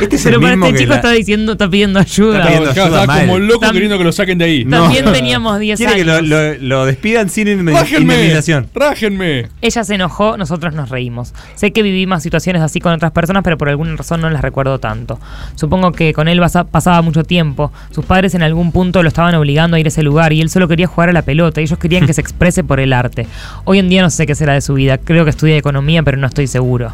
Este 0.00 0.16
es 0.16 0.22
Pero 0.24 0.36
el 0.36 0.42
para 0.42 0.52
mismo 0.56 0.66
este 0.66 0.74
que 0.76 0.78
chico 0.84 0.90
la- 0.90 0.96
está 0.96 1.10
diciendo, 1.10 1.52
está 1.52 1.68
pidiendo 1.68 1.98
ayuda. 2.00 2.38
Está 2.38 2.48
pidiendo 2.48 2.70
ayuda 2.82 3.06
mal. 3.06 3.20
como 3.20 3.38
loco 3.38 3.66
Tam- 3.66 3.72
queriendo 3.72 3.98
que 3.98 4.04
lo 4.04 4.12
saquen 4.12 4.38
de 4.38 4.44
ahí. 4.44 4.64
También 4.64 5.04
teníamos 5.12 5.58
10 5.58 5.78
Quiere 5.78 5.94
que 5.96 6.04
lo, 6.04 6.14
años. 6.14 6.28
lo- 6.28 6.54
lo 6.58 6.86
despidan 6.86 7.28
sin 7.30 7.48
indemnización. 7.48 8.68
¡Rájenme! 8.74 9.48
Ella 9.60 9.84
se 9.84 9.94
enojó, 9.94 10.36
nosotros 10.36 10.74
nos 10.74 10.88
reímos. 10.88 11.32
Sé 11.54 11.72
que 11.72 11.82
viví 11.82 12.06
más 12.06 12.22
situaciones 12.22 12.62
así 12.62 12.80
con 12.80 12.92
otras 12.92 13.12
personas, 13.12 13.42
pero 13.42 13.58
por 13.58 13.68
alguna 13.68 13.94
razón 13.96 14.20
no 14.20 14.30
las 14.30 14.42
recuerdo 14.42 14.78
tanto. 14.78 15.18
Supongo 15.54 15.92
que 15.92 16.12
con 16.12 16.28
él 16.28 16.40
basa- 16.40 16.64
pasaba 16.64 17.02
mucho 17.02 17.24
tiempo. 17.24 17.72
Sus 17.90 18.04
padres 18.04 18.34
en 18.34 18.42
algún 18.42 18.72
punto 18.72 19.02
lo 19.02 19.08
estaban 19.08 19.34
obligando 19.34 19.76
a 19.76 19.80
ir 19.80 19.86
a 19.86 19.88
ese 19.88 20.02
lugar 20.02 20.32
y 20.32 20.40
él 20.40 20.50
solo 20.50 20.68
quería 20.68 20.86
jugar 20.86 21.08
a 21.08 21.12
la 21.12 21.22
pelota 21.22 21.60
y 21.60 21.64
ellos 21.64 21.78
querían 21.78 22.06
que 22.06 22.12
se 22.14 22.20
exprese 22.24 22.64
por 22.64 22.80
el 22.80 22.92
arte. 22.92 23.26
Hoy 23.64 23.78
en 23.78 23.88
día 23.88 24.02
no 24.02 24.10
sé 24.10 24.26
qué 24.26 24.34
será 24.34 24.54
de 24.54 24.60
su 24.60 24.74
vida. 24.74 24.98
Creo 24.98 25.24
que 25.24 25.30
estudia 25.30 25.56
economía, 25.56 26.02
pero 26.02 26.16
no 26.18 26.26
estoy 26.26 26.46
seguro. 26.46 26.92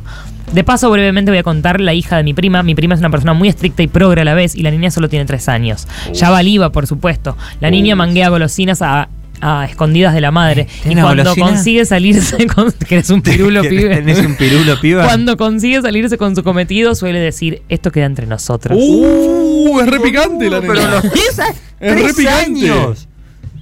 De 0.53 0.65
paso, 0.65 0.91
brevemente 0.91 1.31
voy 1.31 1.39
a 1.39 1.43
contar 1.45 1.81
la 1.81 1.95
hija 1.95 2.17
de 2.17 2.25
mi 2.25 2.35
prima. 2.35 2.63
Mi 2.65 2.75
prima 2.75 2.95
es 2.95 3.01
una 3.01 3.11
persona 3.11 3.35
muy 3.35 3.49
estricta 3.49 3.83
y 3.83 3.87
progre 3.87 4.23
a 4.23 4.25
la 4.25 4.35
vez 4.35 4.57
y 4.57 4.63
la 4.63 4.71
niña 4.73 4.91
solo 4.91 5.09
tiene 5.09 5.25
tres 5.25 5.49
años. 5.49 5.87
Ya 6.13 6.31
va 6.31 6.43
Liva, 6.43 6.71
por 6.73 6.87
supuesto. 6.89 7.37
La 7.61 7.71
niña 7.71 7.95
manguea 7.95 8.31
golosinas 8.31 8.83
a... 8.83 9.09
a 9.41 9.65
escondidas 9.67 10.13
de 10.13 10.21
la 10.21 10.33
madre. 10.33 10.67
Y 10.69 10.83
¿Tenés 10.83 10.95
una 10.97 11.03
cuando 11.05 11.23
golosina? 11.23 11.47
consigue 11.47 11.85
salirse 11.85 12.47
con. 12.55 12.73
que 12.73 12.97
eres 12.97 13.11
un 13.11 13.23
pirulo, 13.23 13.63
Que 13.63 13.69
pibe. 13.69 13.95
Tenés 13.97 14.19
un 14.27 14.35
pirulo, 14.37 14.81
piba. 14.81 15.05
Cuando 15.05 15.37
consigue 15.37 15.81
salirse 15.83 16.19
con 16.19 16.35
su 16.35 16.43
cometido, 16.43 16.97
suele 16.97 17.21
decir: 17.21 17.63
Esto 17.69 17.93
queda 17.93 18.07
entre 18.07 18.27
nosotros. 18.27 18.77
¡Uh! 18.81 19.79
Es 19.81 19.87
re 19.87 20.01
picante 20.01 20.51
la 20.51 20.61
Pero 20.61 20.75
nena. 20.75 20.91
los 20.97 21.05
Es 21.05 21.37
re 21.79 22.03
tres 22.03 22.15
picante. 22.17 22.71
años. 22.71 23.07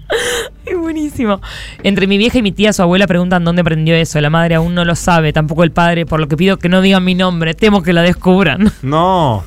Es 0.66 0.77
buenísimo. 0.77 1.40
Entre 1.83 2.07
mi 2.07 2.18
vieja 2.18 2.38
y 2.38 2.42
mi 2.42 2.53
tía, 2.53 2.73
su 2.73 2.83
abuela 2.83 3.07
preguntan 3.07 3.44
dónde 3.44 3.62
aprendió 3.62 3.94
eso. 3.94 4.21
La 4.21 4.29
madre 4.31 4.55
aún 4.55 4.75
no 4.75 4.85
lo 4.85 4.94
sabe, 4.94 5.33
tampoco 5.33 5.64
el 5.64 5.71
padre, 5.71 6.05
por 6.05 6.21
lo 6.21 6.29
que 6.29 6.37
pido 6.37 6.59
que 6.59 6.68
no 6.68 6.83
digan 6.83 7.05
mi 7.05 7.14
nombre. 7.14 7.55
Temo 7.55 7.83
que 7.83 7.92
la 7.92 8.03
descubran. 8.03 8.71
No. 8.83 9.44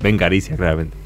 Ven 0.00 0.18
caricia, 0.18 0.56
claramente. 0.56 0.96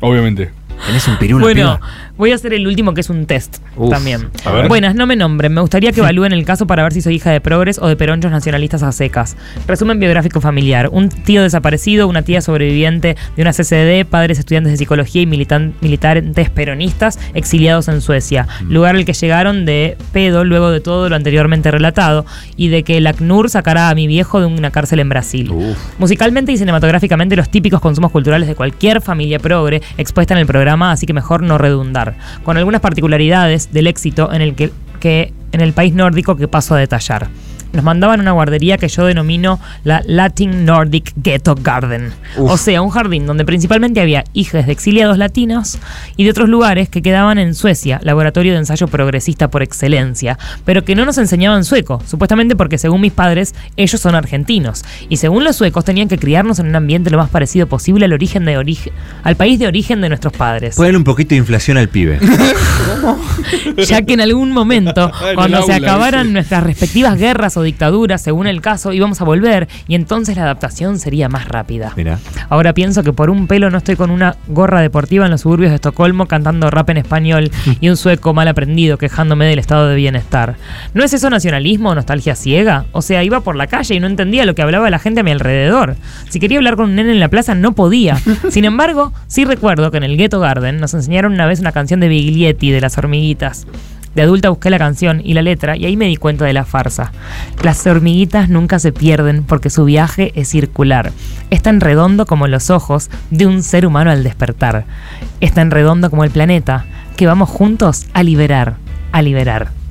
Obviamente. 0.00 0.50
Tenés 0.86 1.06
un 1.08 1.16
pirulo, 1.16 1.44
Bueno, 1.44 1.78
piba. 1.78 1.80
Voy 2.22 2.30
a 2.30 2.36
hacer 2.36 2.52
el 2.54 2.68
último 2.68 2.94
que 2.94 3.00
es 3.00 3.10
un 3.10 3.26
test 3.26 3.56
Uf, 3.74 3.90
también. 3.90 4.28
Buenas, 4.68 4.94
no 4.94 5.06
me 5.08 5.16
nombren. 5.16 5.52
Me 5.52 5.60
gustaría 5.60 5.90
que 5.90 5.98
evalúen 6.04 6.32
el 6.32 6.44
caso 6.44 6.68
para 6.68 6.84
ver 6.84 6.92
si 6.92 7.02
soy 7.02 7.16
hija 7.16 7.32
de 7.32 7.40
progres 7.40 7.80
o 7.80 7.88
de 7.88 7.96
peronchos 7.96 8.30
nacionalistas 8.30 8.84
a 8.84 8.92
secas. 8.92 9.36
Resumen 9.66 9.98
biográfico 9.98 10.40
familiar. 10.40 10.88
Un 10.92 11.08
tío 11.08 11.42
desaparecido, 11.42 12.06
una 12.06 12.22
tía 12.22 12.40
sobreviviente 12.40 13.16
de 13.34 13.42
una 13.42 13.50
CCD, 13.52 14.04
padres 14.08 14.38
estudiantes 14.38 14.72
de 14.72 14.76
psicología 14.76 15.22
y 15.22 15.26
militan- 15.26 15.72
militantes 15.80 16.48
peronistas 16.50 17.18
exiliados 17.34 17.88
en 17.88 18.00
Suecia. 18.00 18.46
Mm. 18.62 18.72
Lugar 18.72 18.94
al 18.94 19.04
que 19.04 19.14
llegaron 19.14 19.64
de 19.66 19.96
pedo 20.12 20.44
luego 20.44 20.70
de 20.70 20.80
todo 20.80 21.08
lo 21.08 21.16
anteriormente 21.16 21.72
relatado 21.72 22.24
y 22.56 22.68
de 22.68 22.84
que 22.84 22.98
el 22.98 23.06
ACNUR 23.08 23.50
sacará 23.50 23.90
a 23.90 23.94
mi 23.96 24.06
viejo 24.06 24.38
de 24.38 24.46
una 24.46 24.70
cárcel 24.70 25.00
en 25.00 25.08
Brasil. 25.08 25.50
Uf. 25.50 25.76
Musicalmente 25.98 26.52
y 26.52 26.56
cinematográficamente 26.56 27.34
los 27.34 27.48
típicos 27.50 27.80
consumos 27.80 28.12
culturales 28.12 28.46
de 28.46 28.54
cualquier 28.54 29.00
familia 29.00 29.40
progre 29.40 29.82
expuesta 29.98 30.34
en 30.34 30.38
el 30.38 30.46
programa, 30.46 30.92
así 30.92 31.04
que 31.06 31.12
mejor 31.12 31.42
no 31.42 31.58
redundar. 31.58 32.11
Con 32.44 32.56
algunas 32.56 32.80
particularidades 32.80 33.72
del 33.72 33.86
éxito 33.86 34.32
en 34.32 34.42
el 34.42 34.54
que, 34.54 34.70
que 35.00 35.32
en 35.52 35.60
el 35.60 35.72
país 35.72 35.94
nórdico 35.94 36.36
que 36.36 36.48
paso 36.48 36.74
a 36.74 36.78
detallar. 36.78 37.28
Nos 37.72 37.84
mandaban 37.84 38.20
a 38.20 38.22
una 38.22 38.32
guardería 38.32 38.78
que 38.78 38.88
yo 38.88 39.04
denomino 39.06 39.60
la 39.84 40.02
Latin 40.06 40.64
Nordic 40.64 41.12
Ghetto 41.16 41.54
Garden. 41.54 42.12
Uf. 42.36 42.50
O 42.50 42.56
sea, 42.56 42.82
un 42.82 42.90
jardín 42.90 43.26
donde 43.26 43.44
principalmente 43.44 44.00
había 44.00 44.24
hijas 44.32 44.66
de 44.66 44.72
exiliados 44.72 45.18
latinos 45.18 45.78
y 46.16 46.24
de 46.24 46.30
otros 46.30 46.48
lugares 46.48 46.88
que 46.88 47.02
quedaban 47.02 47.38
en 47.38 47.54
Suecia, 47.54 48.00
laboratorio 48.02 48.52
de 48.52 48.58
ensayo 48.58 48.88
progresista 48.88 49.48
por 49.48 49.62
excelencia, 49.62 50.38
pero 50.64 50.84
que 50.84 50.94
no 50.94 51.04
nos 51.04 51.18
enseñaban 51.18 51.64
sueco, 51.64 52.02
supuestamente 52.06 52.56
porque 52.56 52.78
según 52.78 53.00
mis 53.00 53.12
padres, 53.12 53.54
ellos 53.76 54.00
son 54.00 54.14
argentinos. 54.14 54.84
Y 55.08 55.16
según 55.16 55.44
los 55.44 55.56
suecos 55.56 55.84
tenían 55.84 56.08
que 56.08 56.18
criarnos 56.18 56.58
en 56.58 56.66
un 56.66 56.76
ambiente 56.76 57.10
lo 57.10 57.18
más 57.18 57.30
parecido 57.30 57.66
posible 57.66 58.04
al 58.04 58.12
origen 58.12 58.44
de 58.44 58.56
origen, 58.56 58.92
al 59.22 59.36
país 59.36 59.58
de 59.58 59.66
origen 59.66 60.00
de 60.00 60.08
nuestros 60.08 60.32
padres. 60.32 60.76
Ponle 60.76 60.96
un 60.96 61.04
poquito 61.04 61.30
de 61.30 61.36
inflación 61.36 61.76
al 61.76 61.88
pibe. 61.88 62.18
ya 63.86 64.02
que 64.02 64.14
en 64.14 64.20
algún 64.20 64.52
momento, 64.52 65.10
cuando 65.34 65.62
se 65.62 65.74
aula, 65.74 65.88
acabaran 65.88 66.32
nuestras 66.32 66.62
respectivas 66.62 67.18
guerras 67.18 67.56
o 67.56 67.61
dictaduras, 67.62 68.22
según 68.22 68.46
el 68.46 68.60
caso, 68.60 68.92
íbamos 68.92 69.20
a 69.20 69.24
volver 69.24 69.68
y 69.88 69.94
entonces 69.94 70.36
la 70.36 70.44
adaptación 70.44 70.98
sería 70.98 71.28
más 71.28 71.48
rápida. 71.48 71.92
Mira. 71.96 72.18
Ahora 72.48 72.72
pienso 72.72 73.02
que 73.02 73.12
por 73.12 73.30
un 73.30 73.46
pelo 73.46 73.70
no 73.70 73.78
estoy 73.78 73.96
con 73.96 74.10
una 74.10 74.36
gorra 74.48 74.80
deportiva 74.80 75.24
en 75.24 75.30
los 75.30 75.42
suburbios 75.42 75.70
de 75.70 75.76
Estocolmo 75.76 76.26
cantando 76.26 76.70
rap 76.70 76.90
en 76.90 76.98
español 76.98 77.50
y 77.80 77.88
un 77.88 77.96
sueco 77.96 78.34
mal 78.34 78.48
aprendido 78.48 78.98
quejándome 78.98 79.46
del 79.46 79.58
estado 79.58 79.88
de 79.88 79.96
bienestar. 79.96 80.56
¿No 80.94 81.04
es 81.04 81.12
eso 81.12 81.30
nacionalismo 81.30 81.90
o 81.90 81.94
nostalgia 81.94 82.34
ciega? 82.34 82.86
O 82.92 83.02
sea, 83.02 83.24
iba 83.24 83.40
por 83.40 83.56
la 83.56 83.66
calle 83.66 83.94
y 83.94 84.00
no 84.00 84.06
entendía 84.06 84.44
lo 84.44 84.54
que 84.54 84.62
hablaba 84.62 84.90
la 84.90 84.98
gente 84.98 85.20
a 85.20 85.22
mi 85.24 85.30
alrededor. 85.30 85.96
Si 86.28 86.40
quería 86.40 86.58
hablar 86.58 86.76
con 86.76 86.90
un 86.90 86.96
nene 86.96 87.12
en 87.12 87.20
la 87.20 87.28
plaza 87.28 87.54
no 87.54 87.72
podía. 87.72 88.16
Sin 88.50 88.64
embargo, 88.64 89.12
sí 89.26 89.44
recuerdo 89.44 89.90
que 89.90 89.96
en 89.96 90.04
el 90.04 90.16
Ghetto 90.16 90.40
Garden 90.40 90.78
nos 90.78 90.94
enseñaron 90.94 91.32
una 91.32 91.46
vez 91.46 91.60
una 91.60 91.72
canción 91.72 92.00
de 92.00 92.08
Biglietti 92.08 92.70
de 92.70 92.80
las 92.80 92.98
hormiguitas. 92.98 93.66
De 94.14 94.22
adulta 94.22 94.50
busqué 94.50 94.70
la 94.70 94.78
canción 94.78 95.20
y 95.24 95.34
la 95.34 95.42
letra 95.42 95.76
y 95.76 95.86
ahí 95.86 95.96
me 95.96 96.06
di 96.06 96.16
cuenta 96.16 96.44
de 96.44 96.52
la 96.52 96.64
farsa. 96.64 97.12
Las 97.62 97.86
hormiguitas 97.86 98.48
nunca 98.48 98.78
se 98.78 98.92
pierden 98.92 99.44
porque 99.44 99.70
su 99.70 99.84
viaje 99.84 100.32
es 100.34 100.48
circular. 100.48 101.12
Es 101.50 101.62
tan 101.62 101.80
redondo 101.80 102.26
como 102.26 102.46
los 102.46 102.70
ojos 102.70 103.10
de 103.30 103.46
un 103.46 103.62
ser 103.62 103.86
humano 103.86 104.10
al 104.10 104.22
despertar. 104.22 104.84
Es 105.40 105.52
tan 105.52 105.70
redondo 105.70 106.10
como 106.10 106.24
el 106.24 106.30
planeta 106.30 106.84
que 107.16 107.26
vamos 107.26 107.48
juntos 107.48 108.06
a 108.12 108.22
liberar, 108.22 108.76
a 109.12 109.22
liberar. 109.22 109.81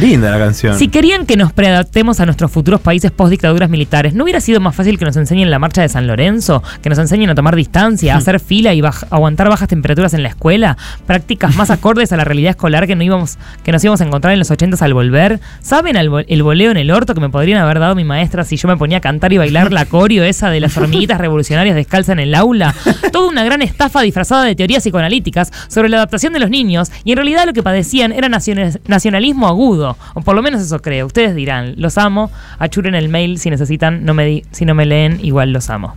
Linda 0.00 0.30
la 0.30 0.38
canción. 0.38 0.78
Si 0.78 0.88
querían 0.88 1.26
que 1.26 1.36
nos 1.36 1.52
preadaptemos 1.52 2.18
a 2.20 2.24
nuestros 2.26 2.50
futuros 2.50 2.80
países 2.80 3.10
post 3.10 3.30
dictaduras 3.30 3.68
militares, 3.70 4.14
¿no 4.14 4.24
hubiera 4.24 4.40
sido 4.40 4.60
más 4.60 4.74
fácil 4.74 4.98
que 4.98 5.04
nos 5.04 5.16
enseñen 5.16 5.50
la 5.50 5.58
marcha 5.58 5.82
de 5.82 5.88
San 5.88 6.06
Lorenzo? 6.06 6.62
¿Que 6.82 6.88
nos 6.88 6.98
enseñen 6.98 7.30
a 7.30 7.34
tomar 7.34 7.56
distancia, 7.56 8.14
a 8.14 8.18
hacer 8.18 8.40
fila 8.40 8.72
y 8.74 8.80
baj- 8.80 9.06
aguantar 9.10 9.48
bajas 9.48 9.68
temperaturas 9.68 10.14
en 10.14 10.22
la 10.22 10.28
escuela? 10.30 10.76
¿Prácticas 11.06 11.56
más 11.56 11.70
acordes 11.70 12.12
a 12.12 12.16
la 12.16 12.24
realidad 12.24 12.50
escolar 12.50 12.86
que, 12.86 12.96
no 12.96 13.02
íbamos, 13.02 13.38
que 13.64 13.72
nos 13.72 13.82
íbamos 13.84 14.00
a 14.00 14.04
encontrar 14.04 14.32
en 14.32 14.38
los 14.38 14.50
80 14.50 14.82
al 14.84 14.94
volver? 14.94 15.40
¿Saben 15.60 15.96
el 15.96 16.42
voleo 16.42 16.70
en 16.70 16.76
el 16.76 16.90
orto 16.90 17.14
que 17.14 17.20
me 17.20 17.28
podrían 17.28 17.60
haber 17.60 17.78
dado 17.78 17.94
mi 17.94 18.04
maestra 18.04 18.44
si 18.44 18.56
yo 18.56 18.68
me 18.68 18.76
ponía 18.76 18.98
a 18.98 19.00
cantar 19.00 19.32
y 19.32 19.38
bailar 19.38 19.72
la 19.72 19.84
coreo 19.84 20.24
esa 20.24 20.50
de 20.50 20.60
las 20.60 20.76
hormiguitas 20.76 21.18
revolucionarias 21.20 21.76
descalza 21.76 22.12
en 22.12 22.20
el 22.20 22.34
aula? 22.34 22.74
Toda 23.12 23.28
una 23.28 23.44
gran 23.44 23.60
estafa 23.62 24.00
disfrazada 24.02 24.44
de 24.44 24.54
teorías 24.54 24.82
psicoanalíticas 24.82 25.50
sobre 25.68 25.88
la 25.88 25.98
adaptación 25.98 26.32
de 26.32 26.38
los 26.40 26.50
niños 26.50 26.90
y 27.04 27.12
en 27.12 27.16
realidad 27.16 27.44
lo 27.46 27.52
que 27.52 27.62
padecían 27.62 28.12
era 28.12 28.28
naciona- 28.28 28.78
nacionalismo 28.86 29.46
agudo, 29.46 29.81
o 30.14 30.20
por 30.22 30.34
lo 30.34 30.42
menos 30.42 30.60
eso 30.62 30.80
creo. 30.80 31.06
Ustedes 31.06 31.34
dirán, 31.34 31.74
los 31.76 31.98
amo, 31.98 32.30
achuren 32.58 32.94
el 32.94 33.08
mail 33.08 33.38
si 33.38 33.50
necesitan, 33.50 34.04
no 34.04 34.14
me 34.14 34.24
di- 34.26 34.44
si 34.50 34.64
no 34.64 34.74
me 34.74 34.86
leen, 34.86 35.18
igual 35.22 35.52
los 35.52 35.68
amo. 35.70 35.94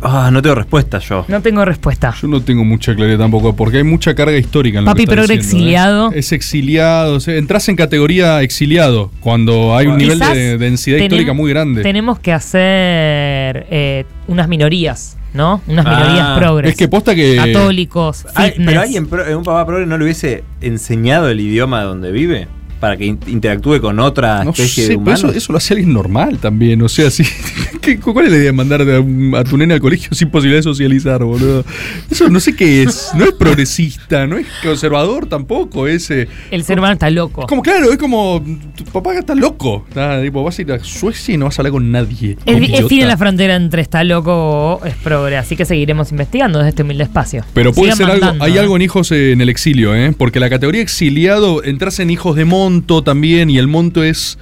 Ah, 0.00 0.30
no 0.32 0.40
tengo 0.40 0.54
respuesta 0.54 1.00
yo. 1.00 1.24
No 1.26 1.42
tengo 1.42 1.64
respuesta. 1.64 2.14
Yo 2.22 2.28
no 2.28 2.40
tengo 2.40 2.62
mucha 2.64 2.94
claridad 2.94 3.18
tampoco, 3.18 3.56
porque 3.56 3.78
hay 3.78 3.82
mucha 3.82 4.14
carga 4.14 4.36
histórica 4.38 4.78
en 4.78 4.84
lo 4.84 4.90
Papi 4.92 4.98
que 4.98 5.02
está 5.10 5.14
progre 5.16 5.36
diciendo, 5.38 5.58
¿eh? 5.58 5.64
exiliado. 5.66 6.12
Es 6.12 6.30
exiliado, 6.32 7.14
o 7.16 7.20
sea, 7.20 7.34
entras 7.34 7.68
en 7.68 7.74
categoría 7.74 8.40
exiliado 8.42 9.10
cuando 9.18 9.76
hay 9.76 9.88
un 9.88 9.98
nivel 9.98 10.20
de 10.20 10.56
densidad 10.56 10.98
histórica 10.98 11.32
muy 11.32 11.50
grande. 11.50 11.82
Tenemos 11.82 12.20
que 12.20 12.32
hacer 12.32 13.66
eh, 13.70 14.04
unas 14.28 14.46
minorías, 14.48 15.16
¿no? 15.34 15.62
Unas 15.66 15.84
Ah, 15.84 15.96
minorías 15.98 16.38
progres. 16.38 16.70
Es 16.70 16.76
que 16.76 16.86
posta 16.86 17.16
que. 17.16 17.34
Católicos, 17.34 18.24
pero 18.56 18.80
alguien, 18.80 19.08
pro- 19.08 19.36
un 19.36 19.42
papá 19.42 19.66
progre 19.66 19.84
no 19.86 19.98
le 19.98 20.04
hubiese 20.04 20.44
enseñado 20.60 21.28
el 21.28 21.40
idioma 21.40 21.82
donde 21.82 22.12
vive 22.12 22.46
para 22.80 22.96
que 22.96 23.06
in- 23.06 23.18
interactúe 23.26 23.80
con 23.80 23.98
otra 24.00 24.44
No 24.44 24.50
especie 24.50 24.84
sé, 24.84 24.90
de 24.92 24.98
pero 24.98 25.00
humanos. 25.00 25.20
eso, 25.20 25.32
eso 25.32 25.52
lo 25.52 25.58
hace 25.58 25.74
alguien 25.74 25.92
normal 25.92 26.38
también. 26.38 26.80
O 26.82 26.88
sea, 26.88 27.10
sí. 27.10 27.24
¿qué- 27.80 27.98
¿cuál 27.98 28.26
es 28.26 28.30
la 28.32 28.36
idea 28.38 28.46
de 28.46 28.52
mandar 28.52 28.82
a, 28.82 29.00
un- 29.00 29.34
a 29.36 29.44
tu 29.44 29.56
nene 29.56 29.74
al 29.74 29.80
colegio 29.80 30.10
sin 30.12 30.30
posibilidad 30.30 30.58
de 30.58 30.62
socializar, 30.64 31.22
boludo? 31.24 31.64
Eso 32.10 32.28
no 32.28 32.40
sé 32.40 32.54
qué 32.54 32.82
es. 32.82 33.10
No 33.14 33.24
es 33.24 33.32
progresista, 33.32 34.26
no 34.26 34.38
es 34.38 34.46
conservador 34.62 35.26
tampoco. 35.26 35.86
Es, 35.86 36.10
eh, 36.10 36.28
El 36.50 36.64
ser 36.64 36.78
humano 36.78 36.94
está 36.94 37.10
loco. 37.10 37.46
como 37.46 37.62
claro, 37.62 37.90
es 37.90 37.98
como 37.98 38.42
tu 38.76 38.84
papá 38.84 39.14
está 39.18 39.34
loco. 39.34 39.84
Está, 39.88 40.22
tipo, 40.22 40.42
vas 40.44 40.58
a 40.58 40.62
ir 40.62 40.72
a 40.72 40.78
Suecia 40.82 41.34
y 41.34 41.36
no 41.38 41.46
vas 41.46 41.58
a 41.58 41.62
hablar 41.62 41.72
con 41.72 41.90
nadie. 41.90 42.36
Es, 42.46 42.70
es 42.80 42.86
fina 42.86 43.06
la 43.06 43.16
frontera 43.16 43.56
entre 43.56 43.82
está 43.82 44.04
loco 44.04 44.32
o 44.32 44.84
es 44.84 44.94
progre, 44.96 45.36
así 45.36 45.56
que 45.56 45.64
seguiremos 45.64 46.10
investigando 46.12 46.58
desde 46.58 46.70
este 46.70 46.82
humilde 46.82 47.04
espacio. 47.04 47.44
Pero 47.54 47.72
puede 47.72 47.92
Sigan 47.92 48.12
ser 48.18 48.24
algo, 48.28 48.44
hay 48.44 48.56
¿eh? 48.56 48.60
algo 48.60 48.76
en 48.76 48.82
hijos 48.82 49.10
eh, 49.12 49.32
en 49.32 49.40
el 49.40 49.48
exilio, 49.48 49.94
¿eh? 49.94 50.12
Porque 50.16 50.40
la 50.40 50.48
categoría 50.50 50.82
exiliado, 50.82 51.62
entras 51.64 51.98
en 52.00 52.10
hijos 52.10 52.36
de 52.36 52.44
monto 52.68 53.02
también, 53.02 53.50
y 53.50 53.58
el 53.58 53.66
monto 53.66 54.02
es, 54.04 54.38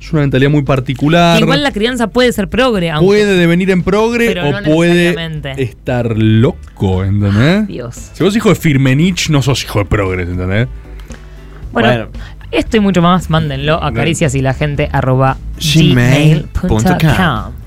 es 0.00 0.12
una 0.12 0.22
mentalidad 0.22 0.50
muy 0.50 0.62
particular. 0.62 1.40
Igual 1.40 1.62
la 1.62 1.70
crianza 1.72 2.08
puede 2.08 2.32
ser 2.32 2.48
progre, 2.48 2.90
aunque 2.90 3.06
puede 3.06 3.36
devenir 3.36 3.70
en 3.70 3.82
progre 3.82 4.26
Pero 4.28 4.48
o 4.48 4.60
no 4.60 4.62
puede 4.62 5.14
estar 5.62 6.16
loco, 6.16 7.04
¿entendés? 7.04 7.66
Dios. 7.68 8.10
Si 8.12 8.22
vos 8.24 8.34
hijo 8.36 8.48
de 8.48 8.54
Firmenich, 8.54 9.30
no 9.30 9.42
sos 9.42 9.62
hijo 9.64 9.78
de 9.80 9.84
progre, 9.84 10.22
¿entendés? 10.22 10.68
Bueno, 11.72 11.88
Bueno. 11.88 12.08
esto 12.50 12.76
y 12.76 12.80
mucho 12.80 13.02
más, 13.02 13.30
mándenlo 13.30 13.82
a 13.82 13.92
caricias 13.92 14.34
y 14.34 14.40
la 14.42 14.54
gente 14.54 14.88
arroba 14.92 15.36
gmail.com. 15.60 16.78
gmail.com. 16.82 17.57